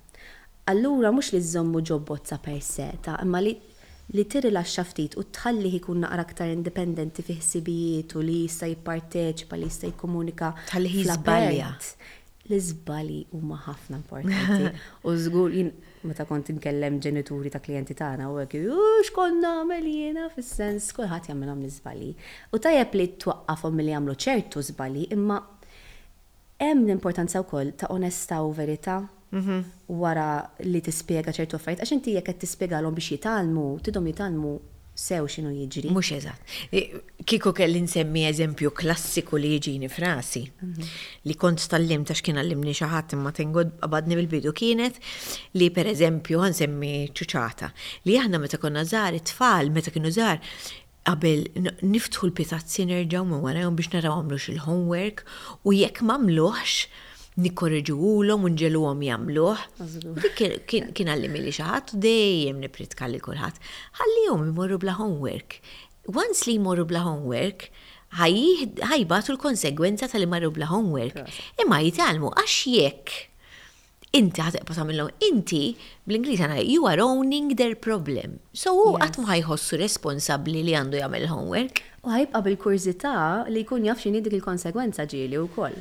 allura 0.70 1.12
mhux 1.14 1.30
li 1.34 1.40
żommu 1.46 1.80
ġobbozza 1.86 2.38
per 2.42 2.58
seta, 2.64 3.14
imma 3.22 3.38
li 3.44 3.52
li 4.14 4.22
tirilaxxa 4.30 4.82
ftit 4.86 5.16
u 5.18 5.24
tħalli 5.34 5.70
jkun 5.78 6.00
naqra 6.04 6.24
aktar 6.26 6.50
indipendenti 6.52 7.22
fi 7.26 7.36
ħsibijiet 7.40 8.14
u 8.18 8.22
li 8.22 8.40
jista' 8.44 8.68
jipparteċipa 8.72 9.58
li 9.58 9.66
jista' 9.70 9.88
jikkomunika. 9.90 10.52
Tħalli 10.70 10.92
jiżbalja. 10.94 11.72
l 12.46 12.54
iżbalji 12.54 13.24
huma 13.34 13.56
ħafna 13.64 13.96
importanti. 13.98 14.68
U 15.06 15.14
żgur 15.18 15.50
jien 15.50 15.72
meta 16.06 16.22
kont 16.28 16.52
nkellem 16.54 17.00
ġenituri 17.02 17.50
ta' 17.50 17.58
klijenti 17.62 17.96
tagħna 17.98 18.28
u 18.30 18.38
hekk 18.38 18.60
xkonna 19.08 19.40
nagħmel 19.56 19.88
jiena 19.90 20.28
fis-sens 20.34 20.92
kulħadd 20.94 21.32
jagħmilhom 21.32 21.64
l-iżbali. 21.66 22.12
U 22.54 22.60
tajjeb 22.62 22.94
li 23.00 23.08
twaqqafhom 23.24 23.74
milli 23.80 23.96
jagħmlu 23.96 24.14
ċertu 24.26 24.62
żbalji 24.70 25.08
imma 25.18 25.40
hemm 26.62 26.86
l-importanza 26.86 27.42
wkoll 27.42 27.74
ta' 27.82 27.90
onesta 27.90 28.38
u 28.46 28.54
verità 28.54 29.00
Mhm. 29.36 29.64
wara 30.00 30.30
li 30.72 30.80
tispjega 30.84 31.34
ċertu 31.36 31.58
affarijiet 31.58 31.82
għax 31.84 31.92
inti 31.96 32.14
jekk 32.16 32.30
qed 32.30 32.40
tispjegalhom 32.44 32.94
biex 32.98 33.10
jitalmu, 33.18 33.64
tidhom 33.88 34.06
jitalmu 34.10 34.52
sew 35.04 35.26
xinu 35.32 35.50
jiġri. 35.56 35.90
Mux 35.92 36.08
eżatt. 36.16 36.54
Kieku 37.30 37.50
kelli 37.58 37.82
nsemmi 37.84 38.22
eżempju 38.30 38.70
klassiku 38.78 39.36
li 39.36 39.50
jiġini 39.56 39.90
frasi. 39.92 40.40
Mhm. 40.64 40.86
Li 41.28 41.34
kont 41.42 41.66
tal-lim 41.72 42.06
ta' 42.08 42.16
xkien 42.16 42.38
għallimni 42.42 42.72
xaħat 42.78 43.12
imma 43.18 43.32
tingod 43.40 43.74
abadni 43.88 44.16
bil-bidu 44.16 44.54
kienet 44.62 44.96
li 45.54 45.68
per 45.70 45.84
eżempju 45.92 46.40
għansemmi 46.40 46.94
ċuċata. 47.12 47.70
Li 48.06 48.16
aħna 48.22 48.40
meta 48.46 48.56
konna 48.62 48.84
zar, 48.84 49.12
it-tfal 49.20 49.68
meta 49.70 49.90
kienu 49.92 50.08
żgħar 50.16 50.40
qabel 51.10 51.44
niftħu 51.84 52.30
l-pitazzi 52.30 52.88
nerġaw 52.94 53.26
minn 53.28 53.44
warajhom 53.44 53.76
biex 53.78 53.92
naraw 53.98 54.16
għamlux 54.16 54.48
il-homework 54.54 55.20
u 55.62 55.76
jekk 55.82 56.00
mamluħx 56.00 57.04
nikkorreġuhom 57.44 58.44
u 58.46 58.52
nġeluhom 58.52 59.02
jagħmluh. 59.04 59.64
Kien 60.38 60.92
għallim 61.12 61.36
li 61.40 61.52
xi 61.52 61.64
ħadd 61.66 61.96
dejjem 62.04 62.62
nipritka 62.64 63.08
li 63.12 63.20
kulħadd. 63.20 63.60
Ħallihom 64.00 64.48
imorru 64.52 64.78
bla 64.84 64.94
homework. 64.98 65.58
Once 66.08 66.46
li 66.48 66.56
jmorru 66.56 66.86
bla 66.90 67.02
homework, 67.04 67.68
ħajbatu 68.20 69.34
l-konsegwenza 69.34 70.08
tal 70.08 70.24
marru 70.30 70.52
bla 70.54 70.70
homework. 70.72 71.18
Imma 71.64 71.82
jitalmu 71.84 72.32
għax 72.32 72.56
jekk 72.72 73.18
inti 74.16 74.40
ħatqpa 74.40 74.72
tagħmilhom 74.72 75.26
inti 75.28 75.64
bl 76.08 76.16
inglis 76.20 76.40
għana 76.46 76.62
you 76.64 76.86
are 76.88 77.04
owning 77.04 77.52
their 77.60 77.76
problem. 77.76 78.40
So 78.56 78.72
hu 78.80 78.88
qatt 79.02 79.20
ħajħossu 79.28 79.82
responsabbli 79.82 80.64
li 80.64 80.72
għandu 80.78 81.02
jagħmel 81.02 81.28
homework. 81.34 81.84
U 82.06 82.16
ħajbqa 82.16 82.44
bil 82.48 82.56
kurzita 82.62 83.14
li 83.52 83.66
jkun 83.66 83.84
jaf 83.90 84.00
x'inhi 84.06 84.24
dik 84.24 84.40
il-konsegwenza 84.40 85.04
ġieli 85.10 85.42
wkoll 85.44 85.80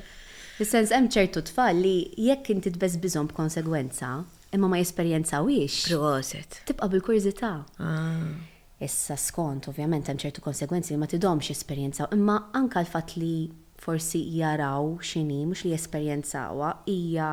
fis 0.55 0.71
sens 0.71 0.91
hemm 0.95 1.09
ċertu 1.11 1.41
tfal 1.49 1.81
li 1.83 1.95
jekk 2.29 2.53
inti 2.53 2.71
tbeż 2.73 2.93
bżonn 3.03 3.27
b'konsegwenza, 3.33 4.09
imma 4.55 4.69
ma 4.71 4.77
jesperjenzawiex. 4.79 5.79
Proset. 5.89 6.61
Tibqa' 6.69 6.87
bil-kurzità. 6.93 7.49
Ah. 7.79 8.31
Issa 8.79 9.17
skont, 9.19 9.67
ovvjament, 9.71 10.07
hemm 10.07 10.21
ċertu 10.23 10.43
konsegwenzi 10.45 10.93
li 10.93 10.99
ma 11.01 11.09
tidhomx 11.11 11.49
esperjenza, 11.51 12.07
imma 12.15 12.37
anka 12.55 12.79
l-fatt 12.85 13.17
li 13.19 13.49
forsi 13.83 14.21
jaraw 14.37 14.93
x'inhi 15.03 15.41
mhux 15.45 15.65
li 15.67 15.73
jesperjenzawa 15.73 16.71
hija 16.87 17.29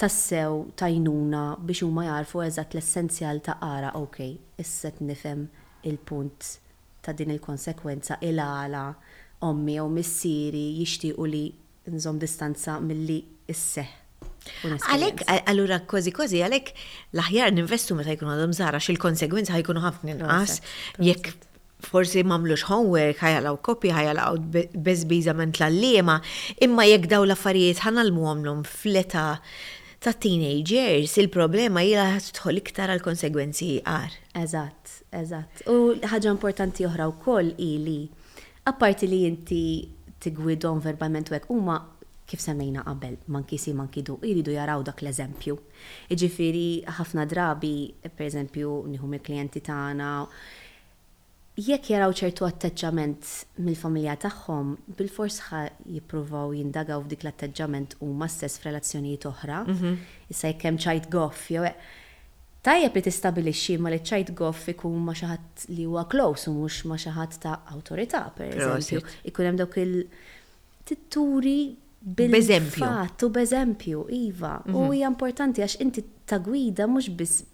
tassew 0.00 0.62
tajnuna 0.80 1.42
biex 1.66 1.82
huma 1.84 2.06
jarfu 2.06 2.44
eżatt 2.46 2.76
l-essenzjal 2.78 3.42
ta' 3.46 3.58
ara, 3.72 3.90
ok, 3.98 4.20
issa 4.62 4.94
nifhem 5.00 5.48
il-punt 5.82 6.52
ta' 7.02 7.10
din 7.12 7.34
il-konsekwenza 7.34 8.20
il-għala 8.22 8.86
ommi 9.50 9.78
u 9.82 9.90
missieri 9.92 10.66
jixtiequ 10.78 11.26
li 11.32 11.44
nżom 11.92 12.18
distanza 12.20 12.78
mill-li 12.80 13.18
isseħ. 13.52 13.90
Għalek, 14.64 15.22
allura 15.50 15.80
kważi 15.88 16.12
kważi, 16.14 16.40
għalek 16.44 16.70
l-aħjar 17.16 17.52
investu 17.60 17.96
meta 17.96 18.12
jkun 18.12 18.28
għadhom 18.34 18.52
zara 18.56 18.80
xil-konsegwenza 18.80 19.54
ħajkunu 19.56 19.80
ħafna 19.80 20.14
inqas 20.14 20.58
jekk 21.04 21.32
forsi 21.88 22.22
mamlux 22.24 22.66
homework, 22.68 23.20
ħajalaw 23.24 23.56
kopi, 23.64 23.90
ħajalaw 23.92 24.36
bezbizament 24.84 25.60
l-allima, 25.60 26.18
imma 26.64 26.86
jekk 26.88 27.08
daw 27.14 27.24
l-affarijiet 27.26 27.82
ħanalmu 27.86 28.26
għamlum 28.30 28.62
fleta 28.68 29.26
ta' 30.04 30.12
teenagers, 30.20 31.16
il-problema 31.20 31.84
jila 31.84 32.06
tħol 32.36 32.60
iktar 32.60 32.92
għal-konsegwenzi 32.92 33.70
għar. 33.88 34.16
Eżat, 34.40 34.96
eżat. 35.20 35.64
U 35.72 35.94
ħaġa 36.04 36.32
importanti 36.34 36.84
oħra 36.88 37.08
u 37.08 37.16
koll 37.24 37.52
ili, 37.60 38.02
apparti 38.68 39.08
li 39.08 39.22
inti 39.28 39.62
tigwidhom 40.24 40.80
verbalment 40.86 41.28
u 41.30 41.36
hekk 41.36 41.48
huma 41.52 41.78
kif 42.28 42.40
semmejna 42.40 42.82
qabel, 42.86 43.18
manki 43.34 43.58
si 43.60 43.74
manki 43.76 44.00
du, 44.02 44.14
iridu 44.24 44.54
jaraw 44.54 44.80
dak 44.86 45.02
l-eżempju. 45.04 45.58
Iġifiri, 46.14 46.68
ħafna 46.98 47.26
drabi, 47.28 47.72
per 48.04 48.24
eżempju, 48.30 48.70
nħum 48.94 49.16
il-klienti 49.18 49.60
tagħna, 49.66 50.08
jekk 51.66 51.90
jaraw 51.92 52.14
ċertu 52.22 52.46
atteġġament 52.48 53.28
mill-familja 53.66 54.16
tagħhom, 54.24 54.72
bil-fors 54.96 55.42
jippruvaw 55.84 56.54
jindagaw 56.56 57.04
f'dik 57.04 57.26
l-atteġġament 57.26 57.98
huma 58.00 58.30
stess 58.32 58.56
f'relazzjonijiet 58.64 59.28
oħra, 59.34 59.60
mhm. 59.68 59.94
issa 60.32 60.48
jekk 60.48 60.70
hemm 60.70 60.80
ċajt 60.86 61.12
goff 61.18 61.50
jew 61.52 61.68
tajjeb 62.64 62.96
li 62.96 63.02
tistabilixxi 63.04 63.74
ma 63.84 63.90
li 63.92 63.98
ċajt 64.00 64.30
goff 64.38 64.64
ikun 64.72 64.94
ma 65.04 65.12
xi 65.16 65.28
ħadd 65.28 65.64
li 65.76 65.84
huwa 65.88 66.06
close 66.10 66.48
u 66.50 66.54
mhux 66.56 66.80
ma 66.88 66.96
xi 67.00 67.12
ħadd 67.12 67.36
ta' 67.42 67.56
awtorità 67.74 68.22
pereżempju. 68.38 69.00
Ah, 69.04 69.16
ikun 69.30 69.48
hemm 69.50 69.60
dawk 69.60 69.76
il-titturi 69.82 71.58
bil-fatt 72.22 73.24
u 73.26 73.30
b'eżempju, 73.32 74.06
iva. 74.22 74.54
U 74.68 74.72
mhm. 74.86 74.94
hija 74.96 75.12
importanti 75.12 75.64
għax 75.64 75.76
inti 75.84 76.04
ta' 76.28 76.40
gwida 76.44 76.88
mhux 76.88 77.12
biss 77.20 77.44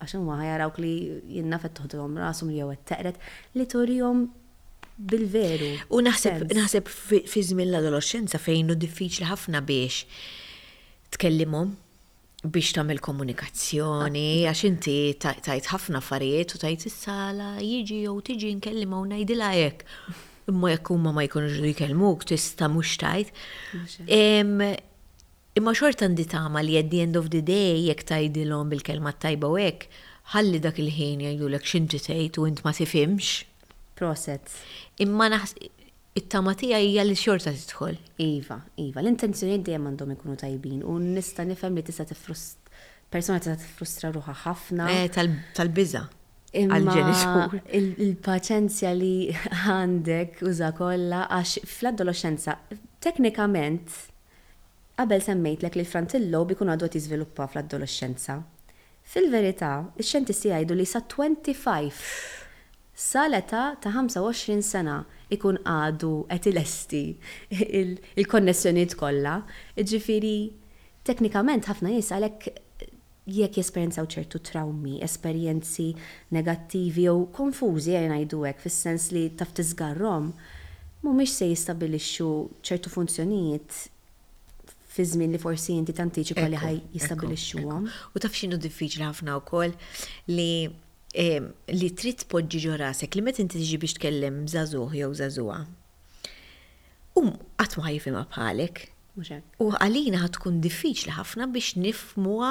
għax 0.00 0.16
huma 0.22 0.38
ħajarawk 0.40 0.80
li 0.84 0.94
jinna 1.38 1.60
toħdhom 1.60 2.16
rasum 2.24 2.50
li 2.52 2.60
jew 2.62 2.72
qed 2.72 2.84
teqret 2.94 3.20
li 3.60 3.68
turihom 3.74 4.24
bil-veru. 4.96 5.74
U 5.92 6.00
naħseb 6.00 6.56
naħseb 6.56 6.88
fi 7.28 7.44
żmien 7.52 7.74
l-adolescenza 7.74 8.40
fejn 8.40 8.72
hu 8.72 8.80
diffiċli 8.86 9.28
ħafna 9.28 9.60
biex 9.60 10.06
tkellimhom 11.12 11.76
biex 12.52 12.72
tagħmel 12.76 13.00
komunikazzjoni, 13.04 14.24
ah. 14.40 14.50
għax 14.50 14.62
inti 14.68 14.94
tajt 15.22 15.68
ħafna 15.72 16.00
affarijiet 16.02 16.54
u 16.56 16.60
tajt 16.62 16.86
s 16.88 16.96
sala 17.06 17.50
jiġi 17.62 18.00
jew 18.06 18.14
tiġi 18.24 18.52
nkellimha 18.58 19.00
u 19.02 19.06
ngħidilha 19.10 19.50
hekk. 19.56 19.86
Imma 20.52 20.72
jekk 20.74 20.92
huma 20.94 21.12
ma 21.16 21.24
jkunux 21.26 21.58
li 21.64 21.72
jkellmuk 21.74 22.26
tista' 22.28 22.68
mhux 22.70 22.92
tajt. 23.02 23.32
Imma 25.56 25.72
xorta 25.78 26.06
għandi 26.06 26.26
tama 26.34 26.62
li 26.62 26.76
at 26.80 26.90
the 26.92 27.02
end 27.06 27.16
of 27.18 27.30
the 27.32 27.42
day 27.44 27.86
jekk 27.88 28.06
tajdilhom 28.12 28.70
bil-kelma 28.70 29.14
tajba 29.22 29.50
u 29.54 29.58
hekk, 29.58 29.88
ħalli 30.34 30.58
dak 30.64 30.78
il-ħin 30.82 31.22
jgħidulek 31.26 31.66
x'inti 31.66 32.02
tgħid 32.04 32.40
u 32.44 32.50
int 32.52 32.64
ma 32.66 32.74
tifimx 32.78 33.42
Process. 33.96 34.58
Imma 35.00 35.24
naħseb 35.32 35.70
it-tamatija 36.16 36.78
hija 36.80 37.02
li 37.04 37.12
xorta 37.18 37.50
tidħol. 37.52 37.98
Iva, 38.24 38.56
iva, 38.82 39.00
l 39.02 39.08
intenzjoni 39.12 39.56
dejjem 39.64 39.86
għandhom 39.90 40.10
ikunu 40.16 40.34
tajbin 40.40 40.80
u 40.88 40.92
nista' 41.02 41.44
nifhem 41.48 41.72
li 41.76 41.82
tista' 41.86 42.06
tifrust 42.08 42.60
persona 43.12 43.36
tista' 43.42 43.60
tiffrustra 43.60 44.08
ruha 44.16 44.34
ħafna. 44.46 44.84
Eh 44.94 45.06
tal-biża. 45.60 46.02
Il-paċenzja 47.76 48.92
li 48.96 49.16
għandek 49.34 50.32
uża 50.48 50.68
kollha 50.78 51.20
għax 51.36 51.50
fl-adolescenza 51.68 52.52
teknikament 53.04 53.86
qabel 54.96 55.20
semmejtlek 55.20 55.74
li 55.76 55.84
l 55.84 55.90
frantillo 55.90 56.40
bikun 56.48 56.72
għadu 56.72 56.88
jiżviluppa 56.96 57.44
fl-adolescenza. 57.52 58.34
Fil-verità, 59.06 59.74
ix-xjentisti 60.00 60.48
jgħidu 60.54 60.74
li 60.80 60.86
sa 60.88 61.00
25 61.04 62.45
Saleta 62.96 63.76
ta' 63.78 63.90
25 63.92 64.62
sena 64.64 65.00
ikun 65.34 65.58
għadu 65.68 66.08
qed 66.32 66.46
ilesti 66.48 67.00
il-konnessjonijiet 67.52 68.96
kollha. 68.96 69.34
teknikament 71.06 71.66
ħafna 71.70 71.88
nies 71.92 72.08
għalhekk 72.10 72.46
jekk 73.30 73.58
jesperjenzaw 73.60 74.06
ċertu 74.10 74.38
traumi, 74.48 74.96
esperjenzi 75.02 75.92
negattivi 76.30 77.04
u 77.12 77.26
konfużi 77.30 77.92
għaj 77.98 78.08
ngħidu 78.12 78.40
hekk 78.48 78.60
fis-sens 78.64 79.10
li 79.14 79.22
taf 79.30 79.52
tiżgarrom, 79.54 80.32
mhumiex 81.02 81.36
se 81.36 81.48
jistabilixxu 81.52 82.30
ċertu 82.64 82.90
funzjonijiet 82.94 83.76
fi 84.96 85.04
żmien 85.06 85.34
li 85.34 85.38
forsi 85.42 85.76
inti 85.76 85.92
tantiċi 85.92 86.34
li 86.48 86.56
ħaj 86.64 86.80
jistabilixxuhom. 86.96 87.86
U 88.16 88.16
taf 88.22 88.32
x'inhu 88.38 88.56
diffiċli 88.62 89.04
ħafna 89.10 89.36
wkoll 89.42 89.76
li 90.32 90.50
li 91.16 91.88
trid 91.96 92.20
tpoġġi 92.26 92.60
ġo 92.66 92.74
rasek 92.82 93.16
li 93.16 93.22
meta 93.24 93.40
inti 93.42 93.60
tiġi 93.60 93.78
biex 93.82 93.96
tkellem 93.96 94.42
żagħżugħ 94.52 94.96
jew 95.00 95.12
żagħżugħa. 95.20 95.58
U 97.16 97.22
um, 97.22 97.30
qatt 97.60 97.76
ma 97.78 97.84
ħajfimha 97.88 98.24
bħalek. 98.34 98.82
U 99.62 99.70
għalina 99.78 100.26
tkun 100.36 100.58
diffiċli 100.64 101.14
ħafna 101.16 101.46
biex 101.54 101.78
nifmuha 101.80 102.50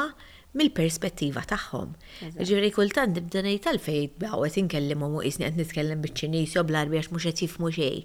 mill-perspettiva 0.57 1.43
tagħhom. 1.51 1.91
Ġifieri 2.39 2.71
kultant 2.73 3.19
nibda 3.19 3.43
ngħid 3.45 3.69
għalfejn 3.73 4.17
baqgħet 4.25 4.59
inkellimhom 4.63 5.19
u 5.19 5.21
qisni 5.27 5.45
qed 5.49 5.61
nitkellem 5.61 6.01
biċ-Ċiniż 6.07 6.57
jew 6.57 6.65
bl-Arbi 6.71 7.01
għax 7.03 7.13
mhux 7.13 7.29
qed 7.31 7.45
jifmu 7.45 7.73
xejn. 7.77 8.03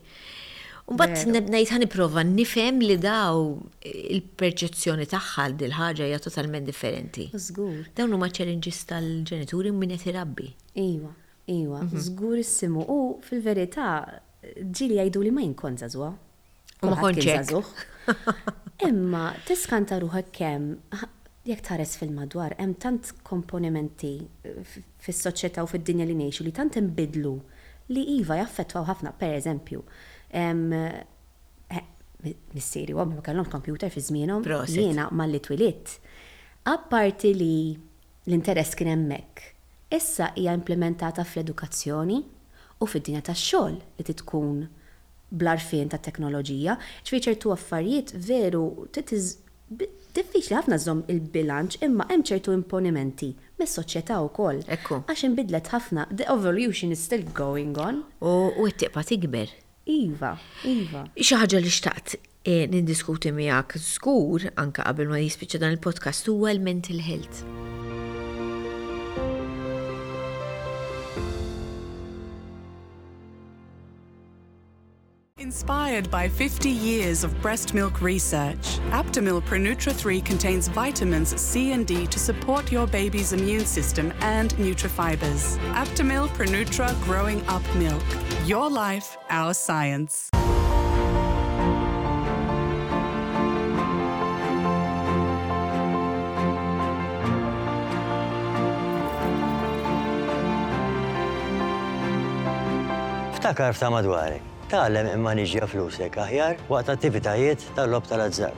Mbatt 0.90 1.23
nebnajt 1.30 1.70
ħani 1.70 1.87
prova 1.90 2.23
nifem 2.26 2.80
li 2.82 2.97
daw 2.99 3.42
il-perċezzjoni 3.87 5.04
tagħha 5.12 5.44
dil-ħaġa 5.61 6.09
hija 6.09 6.18
totalment 6.25 6.66
differenti. 6.66 7.28
Zgur, 7.38 7.85
Dawn 7.94 8.16
huma 8.16 8.28
challenges 8.35 8.80
tal-ġenituri 8.90 9.70
minn 9.76 9.92
qed 9.94 10.11
irabbi. 10.11 10.49
Iwa, 10.82 11.12
iwa, 11.54 11.85
mhm. 11.85 12.02
żgur 12.09 12.40
issimu 12.42 12.88
u 12.90 12.99
fil-verità 13.28 13.87
ġili 14.42 14.99
jgħidu 14.99 15.23
li 15.28 15.32
ma 15.37 15.44
jinkonza 15.47 15.90
żwa. 15.94 16.11
U 16.82 16.90
ma 16.90 16.99
konċek. 17.04 17.54
Imma 18.90 19.25
tiskanta 19.47 20.00
ruħek 20.02 20.35
kemm 20.35 21.00
jekk 21.47 21.66
tares 21.70 21.94
fil-madwar 22.00 22.56
hemm 22.59 22.75
tant 22.82 23.12
komponimenti 23.30 24.16
fis-soċjetà 25.06 25.62
u 25.66 25.70
fid-dinja 25.70 26.09
li 26.09 26.18
ngħixu 26.18 26.47
li 26.49 26.56
tant 26.59 26.80
imbidlu 26.82 27.37
li 27.94 28.04
iva 28.18 28.38
jaffettwaw 28.40 28.85
ħafna, 28.88 29.12
per 29.18 29.32
eżempju, 29.38 29.80
Eh, 30.30 31.80
Missieri, 32.52 32.92
għom 32.92 33.14
ma 33.16 33.22
kellhom 33.25 33.46
kompjuter 33.49 33.88
fi 33.92 34.02
żmienhom, 34.04 34.42
jiena 34.68 35.06
malli 35.16 35.38
twilit. 35.40 35.94
Apparti 36.68 37.30
li 37.32 37.52
l-interess 38.28 38.75
kien 38.76 38.90
hemmhekk. 38.92 39.40
Issa 39.96 40.28
hija 40.37 40.52
implementata 40.54 41.25
fl-edukazzjoni 41.25 42.18
u 42.84 42.88
fid-dinja 42.90 43.22
tax-xogħol 43.25 43.78
li 43.96 44.06
titkun 44.10 44.58
bl-arfien 45.32 45.88
ta' 45.92 46.00
teknoloġija, 46.04 46.76
ċfi 47.08 47.22
ċertu 47.28 47.54
affarijiet 47.56 48.12
veru 48.28 48.66
diffiċli 48.99 50.58
ħafna 50.58 50.76
żomm 50.84 51.00
il-bilanċ 51.14 51.80
imma 51.88 52.04
hemm 52.12 52.26
ċertu 52.30 52.52
imponimenti 52.52 53.30
mis-soċjetà 53.62 54.20
wkoll. 54.28 54.60
Ekku. 54.76 55.00
Għax 55.08 55.25
inbidlet 55.30 55.72
ħafna, 55.72 56.04
the 56.12 56.28
evolution 56.28 56.92
is 56.92 57.02
still 57.08 57.25
going 57.42 57.80
on. 57.80 58.04
U 58.20 58.68
t-tiqpa 58.68 59.08
tikber. 59.08 59.56
Iva, 59.88 60.36
iva. 60.69 61.04
ħaġa 61.16 61.60
li 61.60 61.73
xtaqt 61.73 62.12
eh, 62.45 62.66
nindiskuti 62.71 63.32
miegħek 63.38 63.80
żgur 63.86 64.50
anke 64.64 64.84
qabel 64.84 65.08
ma 65.14 65.23
jispiċċa 65.25 65.62
dan 65.64 65.78
il-podcast 65.78 66.28
huwa 66.34 66.52
l-mental 66.52 67.00
health. 67.08 67.47
Inspired 75.50 76.08
by 76.13 76.28
50 76.28 76.69
years 76.69 77.25
of 77.25 77.36
breast 77.43 77.75
milk 77.75 78.00
research, 78.00 78.78
Aptamil 78.93 79.43
Pronutra 79.43 79.93
3 79.93 80.21
contains 80.21 80.69
vitamins 80.69 81.30
C 81.41 81.73
and 81.73 81.84
D 81.84 82.06
to 82.06 82.21
support 82.21 82.71
your 82.71 82.86
baby's 82.86 83.32
immune 83.32 83.67
system 83.67 84.13
and 84.21 84.50
nutrifibers. 84.54 85.58
Aptamil 85.75 86.28
Pronutra 86.36 86.95
Growing 87.02 87.45
Up 87.49 87.65
Milk. 87.75 88.00
Your 88.47 88.71
life, 88.71 89.19
our 89.28 89.52
science. 89.52 90.30
افتكرت 103.34 103.84
ما 103.84 104.41
Tallem 104.71 105.09
imma 105.11 105.33
niġja 105.35 105.67
flusek 105.67 106.15
aħjar 106.23 106.61
waqt 106.71 106.93
attivitajiet 106.93 107.65
tal-lob 107.75 108.04
tal-azzar. 108.06 108.52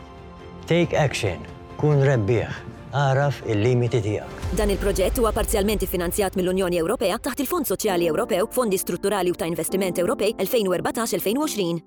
Take 0.69 0.93
action, 1.01 1.41
kun 1.81 2.03
rebbieħ, 2.05 2.59
għaraf 2.93 3.39
il-limiti 3.49 4.03
tiegħek. 4.05 4.51
Dan 4.61 4.75
il-proġett 4.75 5.23
huwa 5.23 5.33
parzjalment 5.33 5.87
finanzjat 5.89 6.37
mill-Unjoni 6.37 6.83
Ewropea 6.83 7.17
taħt 7.17 7.47
il-Fond 7.47 7.71
Soċjali 7.71 8.11
Ewropew, 8.13 8.45
Fondi 8.53 8.77
Strutturali 8.83 9.33
u 9.33 9.41
ta' 9.41 9.49
Investiment 9.49 10.03
Ewropej 10.05 10.37
2014-2020. 10.45 11.83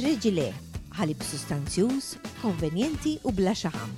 Riġile, 0.00 0.48
ħalib 0.96 1.28
sustanzjuż, 1.30 2.12
konvenjenti 2.40 3.18
u 3.28 3.36
bla 3.36 3.52
xaħam. 3.52 3.96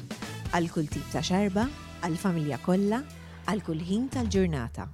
Għal 0.51 0.67
kull 0.75 0.91
tip 0.91 1.07
ta' 1.15 1.23
xarba, 1.23 1.69
għal 2.09 2.19
familja 2.19 2.59
kollha, 2.67 3.05
għal 3.47 3.63
kull 3.69 3.85
ħin 3.87 4.11
tal-ġurnata. 4.19 4.91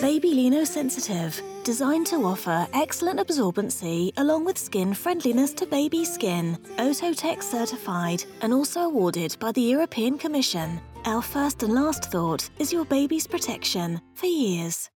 Baby 0.00 0.34
Lino 0.34 0.64
Sensitive, 0.64 1.40
designed 1.64 2.08
to 2.08 2.24
offer 2.24 2.66
excellent 2.74 3.20
absorbency 3.20 4.12
along 4.16 4.44
with 4.44 4.58
skin 4.58 4.94
friendliness 4.94 5.52
to 5.54 5.66
baby 5.66 6.04
skin. 6.04 6.56
Ototech 6.78 7.40
certified 7.42 8.24
and 8.40 8.52
also 8.52 8.80
awarded 8.82 9.36
by 9.38 9.52
the 9.52 9.60
European 9.60 10.18
Commission. 10.18 10.80
Our 11.04 11.22
first 11.22 11.62
and 11.62 11.74
last 11.74 12.06
thought 12.10 12.48
is 12.58 12.72
your 12.72 12.84
baby's 12.86 13.28
protection 13.28 14.00
for 14.14 14.26
years. 14.26 14.90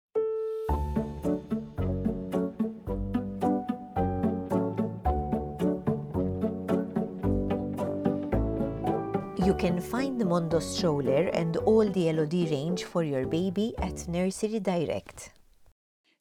You 9.47 9.53
can 9.62 9.82
find 9.82 10.17
the 10.21 10.25
Mondo 10.25 10.60
stroller 10.60 11.27
and 11.39 11.58
all 11.69 11.88
the 11.97 12.03
LOD 12.17 12.34
range 12.56 12.86
for 12.86 13.03
your 13.03 13.25
baby 13.32 13.65
at 13.88 13.97
Nursery 14.15 14.60
Direct. 14.67 15.32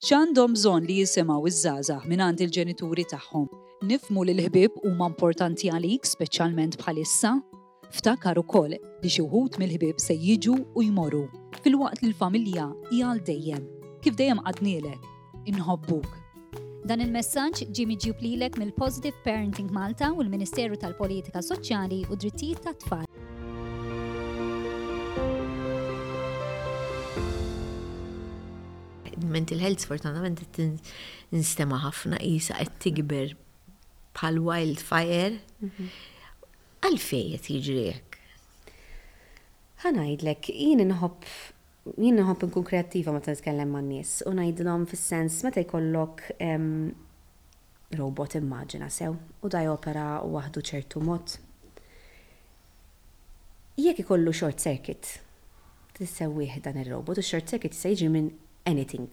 X'għandhom 0.03 0.57
bżonn 0.59 0.89
li 0.91 0.97
jisimaw 1.05 1.45
iż-żazax 1.51 2.09
minn 2.11 2.23
għand 2.25 2.43
il-ġenituri 2.47 3.05
tagħhom. 3.13 3.45
Nifmu 3.91 4.25
li 4.27 4.35
l-ħbib 4.35 4.81
huma 4.83 5.07
importanti 5.13 5.71
għalik 5.71 6.09
speċjalment 6.11 6.81
bħalissa. 6.81 7.37
Ftakar 8.01 8.41
ukoll 8.43 8.75
li 8.75 9.13
xi 9.15 9.23
wħud 9.23 9.61
mill-ħbib 9.63 10.03
se 10.03 10.17
jiġu 10.19 10.57
u 10.75 10.85
jmorru 10.89 11.23
fil-waqt 11.63 12.03
li 12.03 12.11
l-familja 12.11 12.67
hija 12.91 13.13
għal 13.13 13.23
dejjem. 13.31 13.63
Kif 14.03 14.19
dejjem 14.19 14.43
għadnielek, 14.43 14.99
inħobbuk. 15.55 16.11
Dan 16.91 16.99
il-messaġġ 17.07 17.71
ġie 17.71 17.87
miġjub 17.87 18.25
lilek 18.27 18.59
mill-Positive 18.59 19.15
Parenting 19.23 19.71
Malta 19.71 20.11
u 20.11 20.19
l-Ministeru 20.27 20.75
tal-Politika 20.75 21.39
Soċjali 21.39 22.03
u 22.11 22.19
Drittijiet 22.19 22.67
tat-Tfal. 22.67 23.07
mental 29.31 29.59
health 29.63 29.85
fortunatament 29.87 30.41
nistema 31.33 31.79
ħafna 31.85 32.19
qisha 32.21 32.57
qed 32.59 32.79
tikber 32.83 33.35
bħal 34.17 34.41
wildfire. 34.49 35.41
Mhm. 35.63 35.91
Għalfej 36.83 37.29
qed 37.37 37.53
jiġri 37.55 37.85
hekk? 37.93 38.19
Ħanajdlek, 39.87 40.51
jien 40.55 40.83
inħobb 40.89 41.27
jien 41.99 42.15
nħobb 42.21 42.45
inkun 42.47 42.65
kreattiva 42.67 43.11
meta 43.17 43.33
nitkellem 43.35 43.73
man 43.75 43.89
nies 43.91 44.21
u 44.27 44.31
ngħidlhom 44.31 44.85
fis-sens 44.91 45.41
meta 45.47 45.63
jkollok 45.65 46.21
robot 47.99 48.37
immaġina 48.39 48.87
sew 48.89 49.17
u 49.43 49.49
daj 49.51 49.67
opera 49.73 50.21
waħdu 50.23 50.63
ċertu 50.71 51.03
mod. 51.03 51.39
Jekk 53.77 54.05
ikollu 54.05 54.33
short 54.37 54.61
circuit, 54.61 55.07
tissewwih 55.99 56.59
dan 56.63 56.77
ir-robot 56.83 57.19
u 57.19 57.23
short 57.25 57.49
circuit 57.49 57.73
se 57.75 57.89
jiġi 57.95 58.11
minn 58.13 58.29
anything, 58.67 59.09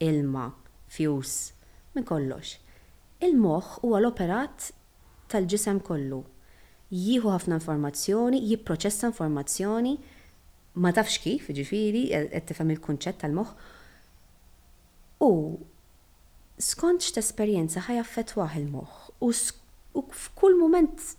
ilma, 0.00 0.52
fjus, 0.92 1.52
minn 1.94 2.06
kollox. 2.06 2.56
Il-moħ 3.22 3.76
huwa 3.86 4.00
l-operat 4.00 4.70
tal-ġisem 5.30 5.78
kollu. 5.86 6.22
Jieħu 6.92 7.30
ħafna 7.30 7.56
informazzjoni, 7.60 8.40
jipproċessa 8.50 9.08
informazzjoni, 9.12 9.92
ma 10.82 10.90
tafx 10.96 11.20
kif, 11.22 11.46
ġifiri, 11.54 12.06
qed 12.34 12.48
tifhem 12.50 12.74
il-kunċett 12.74 13.22
tal-moħ. 13.22 13.52
U 15.22 15.30
skont 16.62 17.06
x'tesperjenza 17.06 17.86
ħajaffettwah 17.86 18.58
il-moħ 18.58 18.98
u 19.22 19.32
f'kull 20.10 20.58
moment 20.58 21.12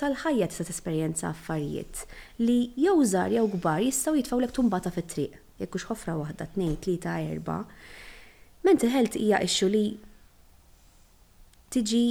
tal-ħajja 0.00 0.48
tista' 0.50 0.66
tesperjenza 0.68 1.30
affarijiet 1.30 2.02
li 2.42 2.56
jew 2.80 2.96
żgħar 3.04 3.34
jew 3.36 3.46
kbar 3.58 3.82
jistgħu 3.88 4.18
jitfgħu 4.22 4.40
lek 4.46 4.56
tumbata 4.56 4.92
fit-triq 4.94 5.41
jekk 5.64 5.76
hux 5.78 5.86
ħofra 5.90 6.14
waħda, 6.20 6.46
tnejn, 6.54 6.76
tlieta, 6.84 7.14
erba. 7.32 7.58
Mental 8.66 8.90
health 8.94 9.16
hija 9.18 9.38
issue 9.46 9.70
li 9.72 9.84
tiġi 11.72 12.04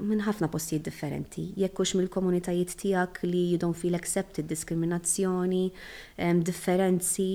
minn 0.00 0.22
ħafna 0.26 0.48
postijiet 0.52 0.84
differenti, 0.86 1.44
jekk 1.60 1.76
hux 1.82 1.90
mill-komunitajiet 1.98 2.72
tiegħek 2.82 3.12
li 3.28 3.42
you 3.52 3.58
don't 3.60 3.76
feel 3.80 3.96
accepted, 3.98 4.46
diskriminazzjoni, 4.48 5.64
differenzi, 6.48 7.30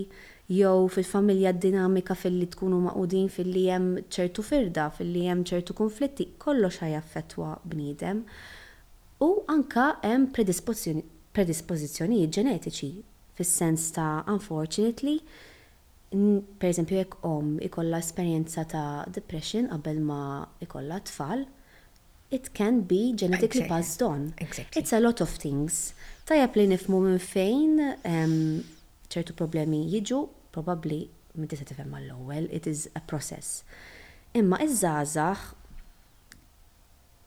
jew 0.50 0.78
fil-familja 0.94 1.52
dinamika 1.58 2.14
fil-li 2.18 2.46
tkunu 2.54 2.78
maqudin 2.88 3.30
fil-li 3.34 3.64
hemm 3.70 3.90
ċertu 4.14 4.42
firda, 4.46 4.86
fil-li 4.98 5.24
hemm 5.30 5.42
ċertu 5.50 5.72
konflitti, 5.78 6.24
kollox 6.42 6.76
ħajaffettwa 6.84 7.50
bniedem. 7.70 8.20
U 9.26 9.30
anka 9.50 9.86
hemm 10.04 10.24
predispożizzjonijiet 10.36 12.32
ġenetiċi 12.36 12.92
fis-sens 13.38 13.84
ta' 13.94 14.24
unfortunately 14.32 15.18
per 16.62 16.70
esempio, 16.70 16.98
jekk 17.00 17.16
om 17.28 17.56
ikolla 17.66 18.00
esperjenza 18.04 18.64
ta' 18.70 19.06
depression 19.16 19.68
qabel 19.72 20.00
ma 20.08 20.20
ikolla 20.64 20.98
tfal, 21.08 21.46
it 22.34 22.52
can 22.58 22.82
be 22.90 23.02
genetically 23.22 23.66
exactly. 23.66 23.74
passed 23.74 24.02
on. 24.06 24.32
Exactly. 24.38 24.82
It's 24.82 24.94
a 24.94 25.00
lot 25.02 25.22
of 25.22 25.30
things. 25.44 25.94
Tajab 26.30 26.56
li 26.60 26.66
nifmu 26.72 27.02
minn 27.06 27.20
fejn 27.22 27.82
ċertu 29.14 29.34
um, 29.36 29.40
problemi 29.42 29.84
jiġu, 29.94 30.20
probably 30.56 31.02
minn 31.36 31.50
tista' 31.52 31.68
tifhem 31.72 31.92
mal-ewwel, 31.92 32.48
it 32.54 32.68
is 32.72 32.86
a 32.96 33.02
process. 33.12 33.64
Imma 34.36 34.62
iż-żgħażagħ 34.64 35.46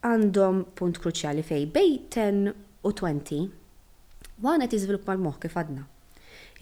għandhom 0.09 0.63
punt 0.79 1.01
kruċjali 1.03 1.45
fej 1.49 1.65
bej 1.77 1.95
10 2.15 2.53
u 2.87 2.93
20 3.03 3.49
Wana 4.39 4.69
tiżvilupp 4.71 5.09
l 5.11 5.19
moħ 5.25 5.39
kif 5.43 5.57
għadna 5.59 5.85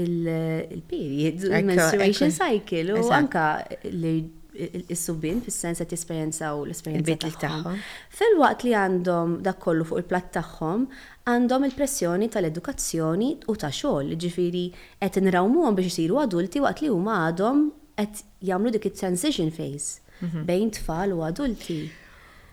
il-period, 0.03 1.47
il-menstruation 1.51 2.35
cycle 2.35 2.99
u 3.01 3.09
anka 3.15 3.47
li 3.91 4.17
il-subin 4.57 5.43
fis-sens 5.45 5.83
qed 5.85 6.13
u 6.49 6.63
l-esperjenza 6.65 7.33
tagħhom. 7.43 7.75
Fil-waqt 8.19 8.63
li 8.65 8.71
għandhom 8.73 9.35
dak 9.45 9.59
kollu 9.61 9.85
fuq 9.85 10.01
il-platt 10.01 10.31
tagħhom, 10.39 10.87
għandhom 11.29 11.67
il-pressjoni 11.69 12.31
tal-edukazzjoni 12.33 13.29
u 13.53 13.57
ta' 13.61 13.69
xogħol, 13.69 14.15
ġifieri 14.17 14.65
qed 15.03 15.19
inrawmuhom 15.27 15.77
biex 15.77 15.93
isiru 15.93 16.23
adulti 16.23 16.63
waqt 16.65 16.87
li 16.87 16.93
huma 16.95 17.19
għadhom 17.29 17.67
qed 17.97 18.21
jagħmlu 18.47 18.73
dik 18.77 18.91
it-transition 18.91 19.51
phase 19.53 20.03
mhm. 20.21 20.45
bejn 20.49 20.73
tfal 20.77 21.15
u 21.17 21.23
adulti. 21.27 21.79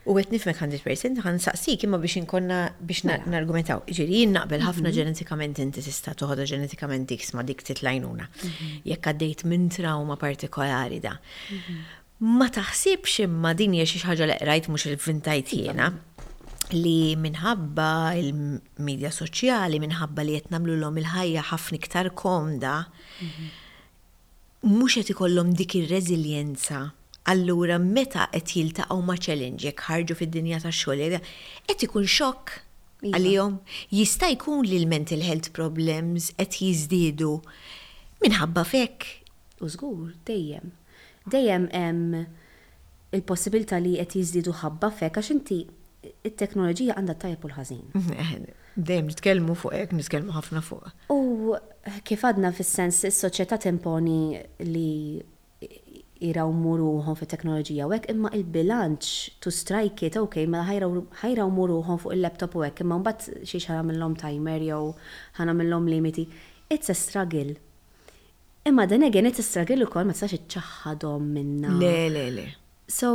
U 0.07 0.17
għet 0.19 0.33
nifmek 0.35 0.57
100% 0.59 1.21
għan 1.23 1.37
saqsi 1.43 1.77
imma 1.87 1.95
biex 2.03 2.17
inkonna 2.19 2.57
biex 2.83 3.05
mela. 3.07 3.23
nargumentaw. 3.35 3.83
Ġiri, 3.87 4.25
naqbel 4.33 4.63
ħafna 4.65 4.89
mhm. 4.89 4.97
ġenetikament 4.97 5.61
inti 5.63 5.83
tista 5.85 6.15
toħodha 6.19 6.47
ġenetikament 6.49 7.07
dik 7.11 7.23
sma 7.27 7.43
dik 7.47 7.63
titlajnuna. 7.69 8.27
Mhm. 8.49 8.71
Jekk 8.91 9.11
għaddejt 9.13 9.45
minn 9.53 9.69
trauma 9.71 10.17
partikolari 10.19 10.99
da. 11.05 11.15
Ma 12.23 12.47
taħsibx 12.49 13.25
imma 13.29 13.51
din 13.59 13.75
hija 13.77 13.87
xi 13.93 14.03
ħaġa 14.05 14.27
li 14.29 14.37
qrajt 14.43 14.69
mhux 14.71 14.87
il-vintajt 14.91 15.55
jiena 15.57 15.89
li 16.73 16.97
minħabba 17.19 17.89
il-medja 18.19 19.09
soċjali, 19.11 19.79
minħabba 19.83 20.23
li 20.25 20.37
qed 20.39 20.53
namlu 20.55 20.75
l-om 20.79 21.01
il-ħajja 21.01 21.47
ħafna 21.51 21.79
ktar 21.83 22.11
komda. 22.15 22.77
Mm 23.19 23.27
-hmm 23.31 23.51
mhux 24.63 24.87
qed 24.95 25.09
ikollhom 25.11 25.51
dik 25.57 25.73
ir 25.75 25.89
rezilienza 25.91 26.77
allura 27.27 27.75
meta 27.83 28.29
qed 28.31 28.53
jiltaqgħu 28.55 28.95
ma' 29.03 29.17
challenge 29.19 29.65
jekk 29.67 29.89
ħarġu 29.89 30.15
fid-dinja 30.15 30.61
tax-xogħol 30.63 31.17
qed 31.67 31.83
ikun 31.87 32.07
xokk 32.07 32.53
iva. 32.53 33.11
għalihom 33.17 33.57
jista' 33.91 34.29
jkun 34.37 34.63
li 34.63 34.79
l-mental 34.79 35.25
health 35.27 35.51
problems 35.57 36.29
qed 36.37 36.59
jiżdiedu 36.63 37.33
minħabba 38.23 38.63
fek. 38.69 39.05
U 39.59 39.67
żgur 39.69 40.13
dejjem. 40.27 40.71
Dejjem 41.31 41.65
hemm 41.75 42.15
il-possibilità 43.11 43.81
li 43.83 43.97
qed 43.99 44.15
jiżdiedu 44.21 44.55
ħabba 44.63 44.93
fek 45.01 45.19
għax 45.19 45.33
inti 45.35 45.59
it-teknoloġija 46.23 46.95
għandha 46.95 47.17
tajjeb 47.21 47.43
u 47.45 47.51
l-ħażin. 47.51 48.09
Dejjem 48.79 49.11
nitkellmu 49.11 49.55
fuq 49.59 49.75
hekk, 49.81 49.99
nitkellmu 49.99 50.33
ħafna 50.39 50.63
fuq. 50.65 50.87
U 51.11 51.51
kif 52.07 52.23
għadna 52.23 52.51
fis-sens 52.55 53.01
is-soċjetà 53.09 53.57
timponi 53.63 54.39
li 54.63 54.91
jiraw 56.23 56.51
muruħom 56.55 57.17
fi 57.19 57.27
teknoloġija 57.33 57.87
u 57.89 57.97
imma 58.13 58.29
il-bilanċ 58.37 59.09
to 59.43 59.51
strike 59.51 60.05
it, 60.07 60.15
ok, 60.15 60.45
ma 60.47 60.61
mela 60.63 60.87
ħajraw 61.21 61.49
muruħom 61.51 61.99
fuq 61.99 62.15
il-laptop 62.15 62.55
u 62.55 62.63
hekk, 62.69 62.85
imma 62.85 63.01
mbagħad 63.01 63.41
xiex 63.49 63.77
mill-lom 63.89 64.15
timer 64.21 64.63
jew 64.69 64.93
lom 65.67 65.89
limiti. 65.91 66.27
It's 66.71 66.89
a 66.89 66.95
struggle. 66.95 67.53
Imma 68.65 68.85
dan 68.87 69.03
għen 69.03 69.27
it's 69.27 69.43
a 69.43 69.43
struggle 69.43 69.83
ukoll 69.83 70.07
ma 70.07 70.15
sax 70.15 70.37
iċċaħħadhom 70.39 71.27
minna. 71.35 71.75
Le, 71.81 71.95
le, 72.15 72.25
le. 72.37 72.47
So 72.87 73.11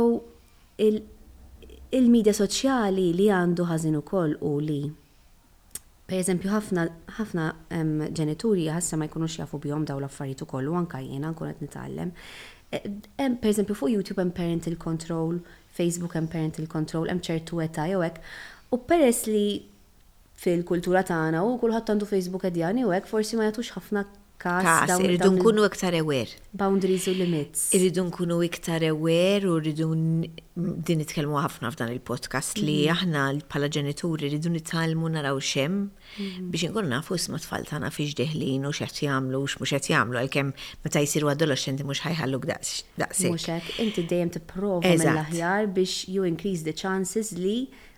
il-medja 0.77 2.37
soċjali 2.37 3.09
li 3.17 3.29
għandu 3.33 3.65
ħażin 3.71 3.97
ukoll 4.03 4.37
u 4.45 4.59
li 4.61 4.81
Per 6.09 6.17
eżempju, 6.17 6.49
ħafna 7.19 7.47
ġenituri 8.17 8.63
ħassa 8.73 8.97
ma 8.97 9.05
jkunux 9.05 9.35
jafu 9.43 9.59
bihom 9.61 9.83
daw 9.85 9.99
l-affarijiet 10.01 10.39
ukoll 10.41 10.71
u 10.71 10.77
anka 10.79 11.03
jiena 11.05 11.29
nkun 11.35 11.51
qed 11.51 11.61
nitgħallem. 11.61 12.13
E, 12.73 12.79
per 13.19 13.51
eżempju, 13.51 13.75
fuq 13.77 13.91
YouTube 13.93 14.23
hemm 14.23 14.33
parental 14.33 14.77
control, 14.81 15.37
Facebook 15.77 16.15
hemm 16.17 16.29
parental 16.33 16.65
control, 16.71 17.11
hemm 17.13 17.21
ċertu 17.29 17.61
età 17.65 17.85
jew 17.91 18.01
hekk. 18.07 18.17
U 18.73 18.81
peress 18.89 19.29
li 19.29 19.45
fil-kultura 20.41 21.05
tagħna 21.11 21.45
u 21.45 21.53
kulħadd 21.61 21.93
għandu 21.93 22.09
Facebook 22.09 22.49
edjani 22.49 22.87
u 22.89 22.95
hekk 22.97 23.09
forsi 23.13 23.37
ma 23.37 23.45
jagħtux 23.45 23.69
ħafna 23.77 24.07
kas. 24.43 24.99
Irridu 25.01 25.29
nkunu 25.35 25.63
iktar 25.67 25.93
ewer. 25.97 26.27
Boundaries 26.61 27.05
u 27.07 27.13
limits. 27.19 27.65
Irridu 27.75 28.03
nkunu 28.07 28.37
iktar 28.47 28.81
ewer 28.87 29.45
u 29.51 29.55
rridu 29.63 29.89
din 30.89 31.03
itkelmu 31.03 31.39
ħafna 31.43 31.71
f'dan 31.73 31.91
il-podcast 31.93 32.59
li 32.63 32.77
mm. 32.85 32.95
aħna 32.95 33.23
bħala 33.51 33.69
ġenituri 33.75 34.29
rridu 34.31 34.51
nitalmu 34.53 35.11
naraw 35.11 35.39
xem 35.43 35.71
mm-hmm. 35.71 36.51
biex 36.53 36.69
nkunu 36.71 36.91
nafu 36.91 37.15
isma 37.19 37.39
tfal 37.39 37.67
ta 37.69 37.79
fiex 37.95 38.15
deħlin 38.19 38.67
u 38.67 38.71
x'qed 38.75 39.03
jagħmlu 39.07 39.41
u 39.43 39.49
x'mhux 39.55 39.75
qed 39.77 39.91
jagħmlu 39.93 40.19
għalkemm 40.19 40.51
meta 40.83 41.03
jsiru 41.07 41.31
adolescenti 41.31 41.85
mhux 41.87 42.03
ħajħalluk 42.07 42.47
ħajħallu 42.49 43.33
Mhux 43.33 43.47
hekk, 43.55 43.83
inti 43.85 44.05
dejjem 44.11 44.33
tipprova 44.35 44.83
mill-aħjar 44.83 45.69
biex 45.75 46.07
you 46.11 46.27
increase 46.27 46.65
the 46.67 46.73
chances 46.75 47.31
li 47.35 47.57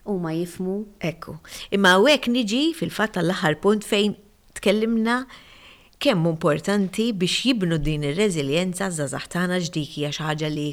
huma 0.09 0.31
jifmu. 0.35 0.77
Ekku. 1.05 1.37
Imma 1.73 1.95
hawnhekk 1.95 2.29
niġi 2.33 2.61
fil-fatt 2.77 3.17
tal-aħħar 3.19 3.57
punt 3.63 3.85
fejn 3.87 4.15
tkellimna 4.57 5.21
kemm 6.03 6.23
importanti 6.33 7.03
biex 7.21 7.33
jibnu 7.47 7.77
din 7.87 8.01
ir-reżiljenza 8.09 8.85
żgħażagħ 8.97 9.25
tagħna 9.33 9.57
ġdiki 9.67 10.05
għax 10.07 10.21
ħaġa 10.27 10.47
li 10.53 10.63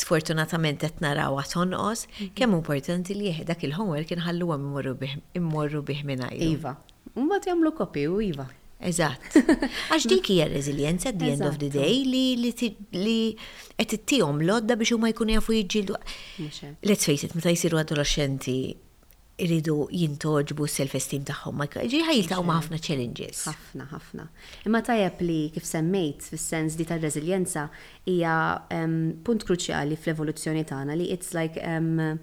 sfortunatament 0.00 0.84
qed 0.84 1.02
narawha 1.04 1.42
tonqos, 1.52 2.04
mhm. 2.10 2.28
kemm 2.40 2.54
importanti 2.60 3.16
li 3.18 3.32
jeħdak 3.32 3.64
il-homework 3.68 4.12
inħalluha 4.16 4.58
immorru 4.62 4.92
bih 5.02 5.16
immorru 5.40 5.82
bih 5.88 6.04
mingħajru. 6.10 6.52
Iva. 6.54 6.76
Mbagħad 7.16 7.50
jagħmlu 7.50 7.72
kopi 7.80 8.06
u 8.12 8.20
iva. 8.28 8.46
Eżatt. 8.92 9.40
Għax 9.40 10.08
dik 10.12 10.30
hija 10.36 10.46
reżiljenza 10.52 11.10
at 11.12 11.18
the 11.22 11.32
end 11.34 11.46
of 11.48 11.58
the 11.62 11.70
day 11.70 12.02
li 12.06 12.54
qed 12.54 13.98
ittihom 13.98 14.46
lodda 14.46 14.78
biex 14.80 14.94
huma 14.94 15.10
jkunu 15.10 15.40
jafu 15.40 15.58
jiġġieldu. 15.58 15.98
Let's 16.92 17.10
face 17.10 17.26
it, 17.26 17.34
meta 17.34 17.50
jsiru 17.54 17.82
adolescenti 17.82 18.58
iridu 19.40 19.86
jintoġbu 19.96 20.66
self-esteem 20.68 21.22
tagħhom 21.26 21.62
ġi 21.72 22.02
ħajiltaw 22.06 22.44
ma' 22.44 22.56
ħafna 22.58 22.80
challenges. 22.84 23.44
Ħafna, 23.48 23.86
ħafna. 23.94 24.26
Imma 24.68 24.80
tajab 24.84 25.22
li 25.24 25.36
kif 25.54 25.64
semmejt 25.66 26.26
fis-sens 26.34 26.76
di 26.76 26.84
tar-reżiljenza 26.88 27.64
hija 28.12 28.34
punt 29.24 29.46
kruċjali 29.48 29.96
fl-evoluzzjoni 29.96 30.66
tagħna 30.68 30.98
li 31.00 31.06
it's 31.16 31.32
like 31.36 31.56
um, 31.64 32.18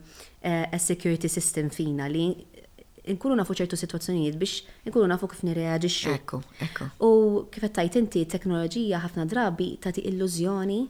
a 0.46 0.80
security 0.80 1.28
system 1.32 1.70
fina 1.74 2.08
li 2.12 2.30
nkunu 3.10 3.40
nafu 3.40 3.56
ċertu 3.58 3.80
situazzjonijiet 3.80 4.38
biex 4.38 4.60
nkunu 4.92 5.10
nafu 5.10 5.30
kif 5.34 5.42
nirreaġixxu. 5.48 6.14
Ekku, 6.14 6.44
ekku. 6.68 6.90
U 7.02 7.12
kif 7.50 7.66
qed 7.66 7.76
tajt 7.80 8.00
inti 8.04 8.26
teknoloġija 8.30 9.02
ħafna 9.08 9.26
drabi 9.32 9.74
tagħti 9.82 10.06
illużjoni 10.14 10.84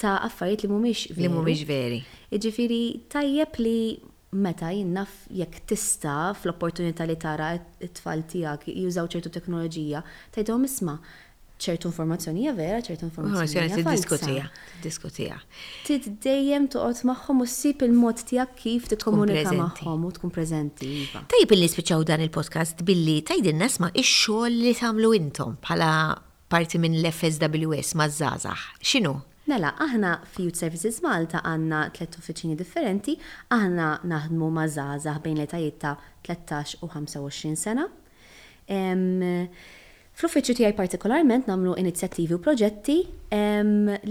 ta' 0.00 0.18
affarijiet 0.28 0.66
li 0.68 0.72
mhumiex 0.74 1.08
veri. 1.14 1.24
Li 1.24 1.32
mhumiex 1.32 1.66
veri. 1.68 2.02
Jiġifieri 2.30 2.82
tajjeb 3.12 3.56
li 3.64 3.78
meta 4.30 4.70
jinnaf 4.70 5.10
jekk 5.34 5.58
tista 5.66 6.30
fl-opportunità 6.38 7.04
li 7.08 7.16
tara 7.18 7.54
it-tfal 7.82 8.22
tiegħek 8.30 8.70
jużaw 8.78 9.08
ċertu 9.10 9.32
teknoloġija, 9.34 10.02
tgħidhom 10.36 10.66
isma' 10.68 10.94
ċertu 11.60 11.90
informazzjoni 11.90 12.44
hija 12.44 12.52
vera, 12.56 12.78
ċertu 12.80 13.08
informazzjoni 13.08 13.72
hija 13.74 13.82
diskutija, 13.90 14.44
diskutija. 14.84 15.38
Tid 15.84 16.06
dejjem 16.24 16.68
toqgħod 16.72 17.00
magħhom 17.10 17.42
u 17.42 17.46
ssib 17.50 17.82
il-mod 17.88 18.22
tiegħek 18.30 18.54
kif 18.62 18.86
tikkomunika 18.94 19.56
magħhom 19.58 20.04
u 20.06 20.10
tkun 20.20 20.34
preżenti. 20.38 20.88
Iva. 21.08 21.24
Tajb 21.34 21.56
illi 21.58 21.72
spiċċaw 21.74 22.06
dan 22.12 22.22
il-podcast 22.28 22.84
billi 22.86 23.18
tajdin 23.32 23.58
nasma 23.60 23.90
ix-xogħol 23.94 24.60
li 24.62 24.76
tagħmlu 24.78 25.10
intom 25.18 25.58
bħala 25.66 25.90
parti 26.50 26.78
minn 26.82 27.02
l-FSWS 27.02 27.98
maż-żgħażagħ. 27.98 28.68
X'inhu? 28.86 29.16
Mela, 29.50 29.70
aħna 29.82 30.10
fi 30.30 30.44
Youth 30.46 30.60
Services 30.62 31.00
Malta 31.02 31.40
għanna 31.42 31.78
tlet 31.96 32.14
uffiċini 32.20 32.54
differenti, 32.58 33.16
aħna 33.50 33.86
naħdmu 34.06 34.50
ma' 34.54 34.66
bejn 35.24 35.40
l 35.42 35.70
ta' 35.82 35.94
13 36.28 36.84
u 36.86 36.90
25 36.92 37.58
sena. 37.58 37.88
Fl-uffiċċju 38.70 40.58
tiegħi 40.60 40.76
partikolarment 40.78 41.50
nagħmlu 41.50 41.74
inizjattivi 41.82 42.36
u 42.38 42.42
proġetti 42.44 42.98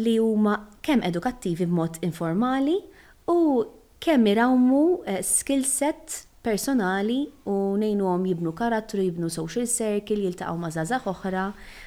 li 0.04 0.17
huma 0.19 0.58
kemm 0.84 1.08
edukattivi 1.08 1.69
b'mod 1.69 2.02
informali 2.10 2.75
u 3.32 3.38
kemm 4.04 4.28
irawmu 4.34 4.84
eh, 5.06 5.21
skill 5.28 5.63
set 5.67 6.21
personali 6.50 7.26
u 7.50 7.76
nejnu 7.80 8.08
għom 8.10 8.24
jibnu 8.32 8.52
karattru, 8.58 9.04
jibnu 9.06 9.28
social 9.34 9.68
circle, 9.70 10.20
jiltaqaw 10.26 10.58
ma' 10.60 10.72
zazax 10.74 11.06
oħra. 11.12 11.44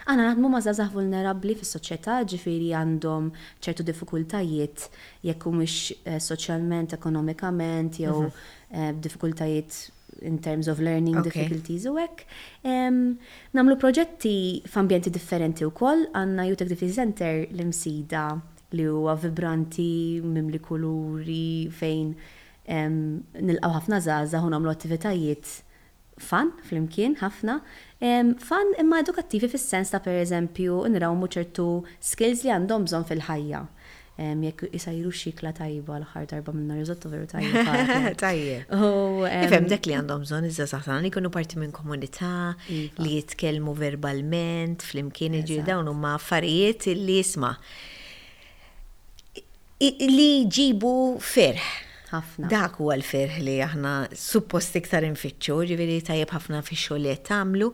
Għana 0.06 0.26
naħdmu 0.28 0.50
ma' 0.52 0.60
zazax 0.62 0.92
vulnerabli 0.94 1.56
fis 1.58 1.72
soċjetà 1.74 2.20
ġifiri 2.30 2.68
għandhom 2.78 3.30
ċertu 3.64 3.86
diffikultajiet 3.88 4.84
jekku 5.28 5.52
mux 5.56 5.90
eh, 6.04 6.20
soċjalment, 6.22 6.94
ekonomikament, 6.98 7.98
jew 8.04 8.28
mhm. 8.28 8.44
eh, 8.76 8.92
diffikultajiet 9.04 9.80
in 10.28 10.36
terms 10.44 10.68
of 10.70 10.78
learning 10.84 11.18
okay. 11.18 11.30
difficulties 11.30 11.88
u 11.90 11.96
għek. 11.98 12.22
Um, 12.68 13.00
namlu 13.58 13.78
proġetti 13.82 14.36
f'ambjenti 14.70 15.10
differenti 15.14 15.66
u 15.66 15.72
koll, 15.74 16.06
għanna 16.12 16.46
Youth 16.46 16.62
Activity 16.62 16.92
Center 17.00 17.42
l-imsida 17.48 18.28
li 18.78 18.86
huwa 18.88 19.16
vibranti, 19.20 20.20
mimli 20.22 20.62
kuluri, 20.64 21.66
fejn 21.80 22.14
nilqaw 22.68 23.74
ħafna 23.78 23.98
zaza 24.00 24.40
u 24.40 24.50
nagħmlu 24.52 24.70
attivitajiet 24.70 25.50
fan 26.22 26.50
flimkien 26.68 27.16
ħafna, 27.18 27.56
fan 27.98 28.74
imma 28.78 28.98
edukattivi 29.02 29.48
fis-sens 29.50 29.90
ta' 29.90 30.00
pereżempju 30.04 30.82
nrawmu 30.92 31.26
ċertu 31.32 31.66
skills 31.98 32.44
li 32.46 32.52
għandhom 32.52 32.84
bżonn 32.86 33.08
fil-ħajja 33.08 33.62
jekk 34.22 34.66
jisajru 34.76 35.10
xikla 35.16 35.50
tajba 35.56 35.96
l-ħar 35.98 36.26
darba 36.30 36.52
minn 36.54 36.68
narizotto 36.70 37.08
veru 37.10 37.24
tajba. 37.26 38.12
Tajje. 38.22 38.58
Ifem 38.68 39.66
dek 39.70 39.88
li 39.88 39.96
għandhom 39.96 40.26
bżon 40.26 40.46
iżda 40.46 40.66
saħsan 40.76 41.00
li 41.02 41.10
kunu 41.14 41.30
parti 41.34 41.58
minn 41.58 41.72
komunità 41.74 42.52
iva. 42.70 42.96
li 43.02 43.16
jitkellmu 43.18 43.72
verbalment, 43.80 44.84
flimkien 44.86 45.40
iġi 45.40 45.62
dawn 45.66 45.88
huma 45.90 46.12
affarijiet 46.20 46.86
li 46.92 47.18
jisma. 47.22 47.54
Li 49.82 50.30
ġibu 50.46 50.92
ferħ 51.18 51.88
ħafna. 52.12 52.48
Dak 52.52 52.78
huwa 52.82 52.94
l-ferħ 52.98 53.38
li 53.46 53.54
aħna 53.64 53.92
suppost 54.18 54.76
iktar 54.80 55.06
infittxu, 55.08 55.56
ġifieri 55.70 55.96
tajjeb 56.06 56.32
ħafna 56.36 56.60
fi 56.66 56.76
xogħol 56.78 57.08
qed 57.14 57.24
tagħmlu, 57.30 57.70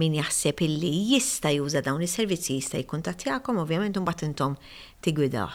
min 0.00 0.16
jaħseb 0.20 0.62
illi 0.66 0.92
jista' 1.12 1.52
juża 1.56 1.84
dawn 1.86 2.04
is-servizzi 2.06 2.56
jista' 2.58 2.80
jkuntattjakom, 2.84 3.60
ovvjament 3.64 4.00
imbagħad 4.00 4.28
intom 4.30 4.56
tigwidaħ. 5.06 5.54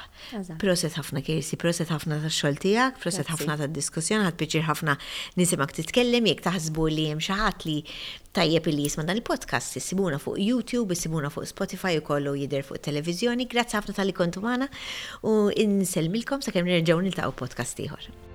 Proset 0.61 0.95
ħafna 0.97 1.21
kirsi, 1.25 1.57
proset 1.59 1.91
ħafna 1.91 2.17
ta' 2.23 2.31
xoltijak, 2.31 2.97
proset 3.03 3.29
ħafna 3.33 3.57
ta' 3.59 3.67
diskussjoni, 3.75 4.25
ħat 4.27 4.39
piċir 4.39 4.65
ħafna 4.69 4.95
nisimak 5.39 5.75
titkellem, 5.77 6.29
jek 6.31 6.43
taħsbu 6.47 6.87
li 6.93 7.07
jem 7.09 7.21
xaħat 7.27 7.67
li 7.67 7.77
tajjeb 8.37 8.71
li 8.73 8.87
jisman 8.87 9.09
dan 9.11 9.19
il-podcast, 9.19 9.75
jisibuna 9.79 10.19
fuq 10.23 10.39
YouTube, 10.45 10.95
jisibuna 10.95 11.31
fuq 11.35 11.49
Spotify 11.51 11.99
u 11.99 12.05
kollu 12.07 12.35
jider 12.45 12.63
fuq 12.67 12.81
televizjoni. 12.87 13.49
Grazzi 13.51 13.79
ħafna 13.79 13.97
tal-li 13.99 14.15
kontu 14.17 14.43
u 15.23 15.49
inselmilkom 15.61 16.41
sa' 16.41 16.51
kem 16.55 16.65
nirġaw 16.71 16.99
nil 16.99 17.25
u 17.31 17.37
podcast 17.43 17.77
tiħor. 17.77 18.30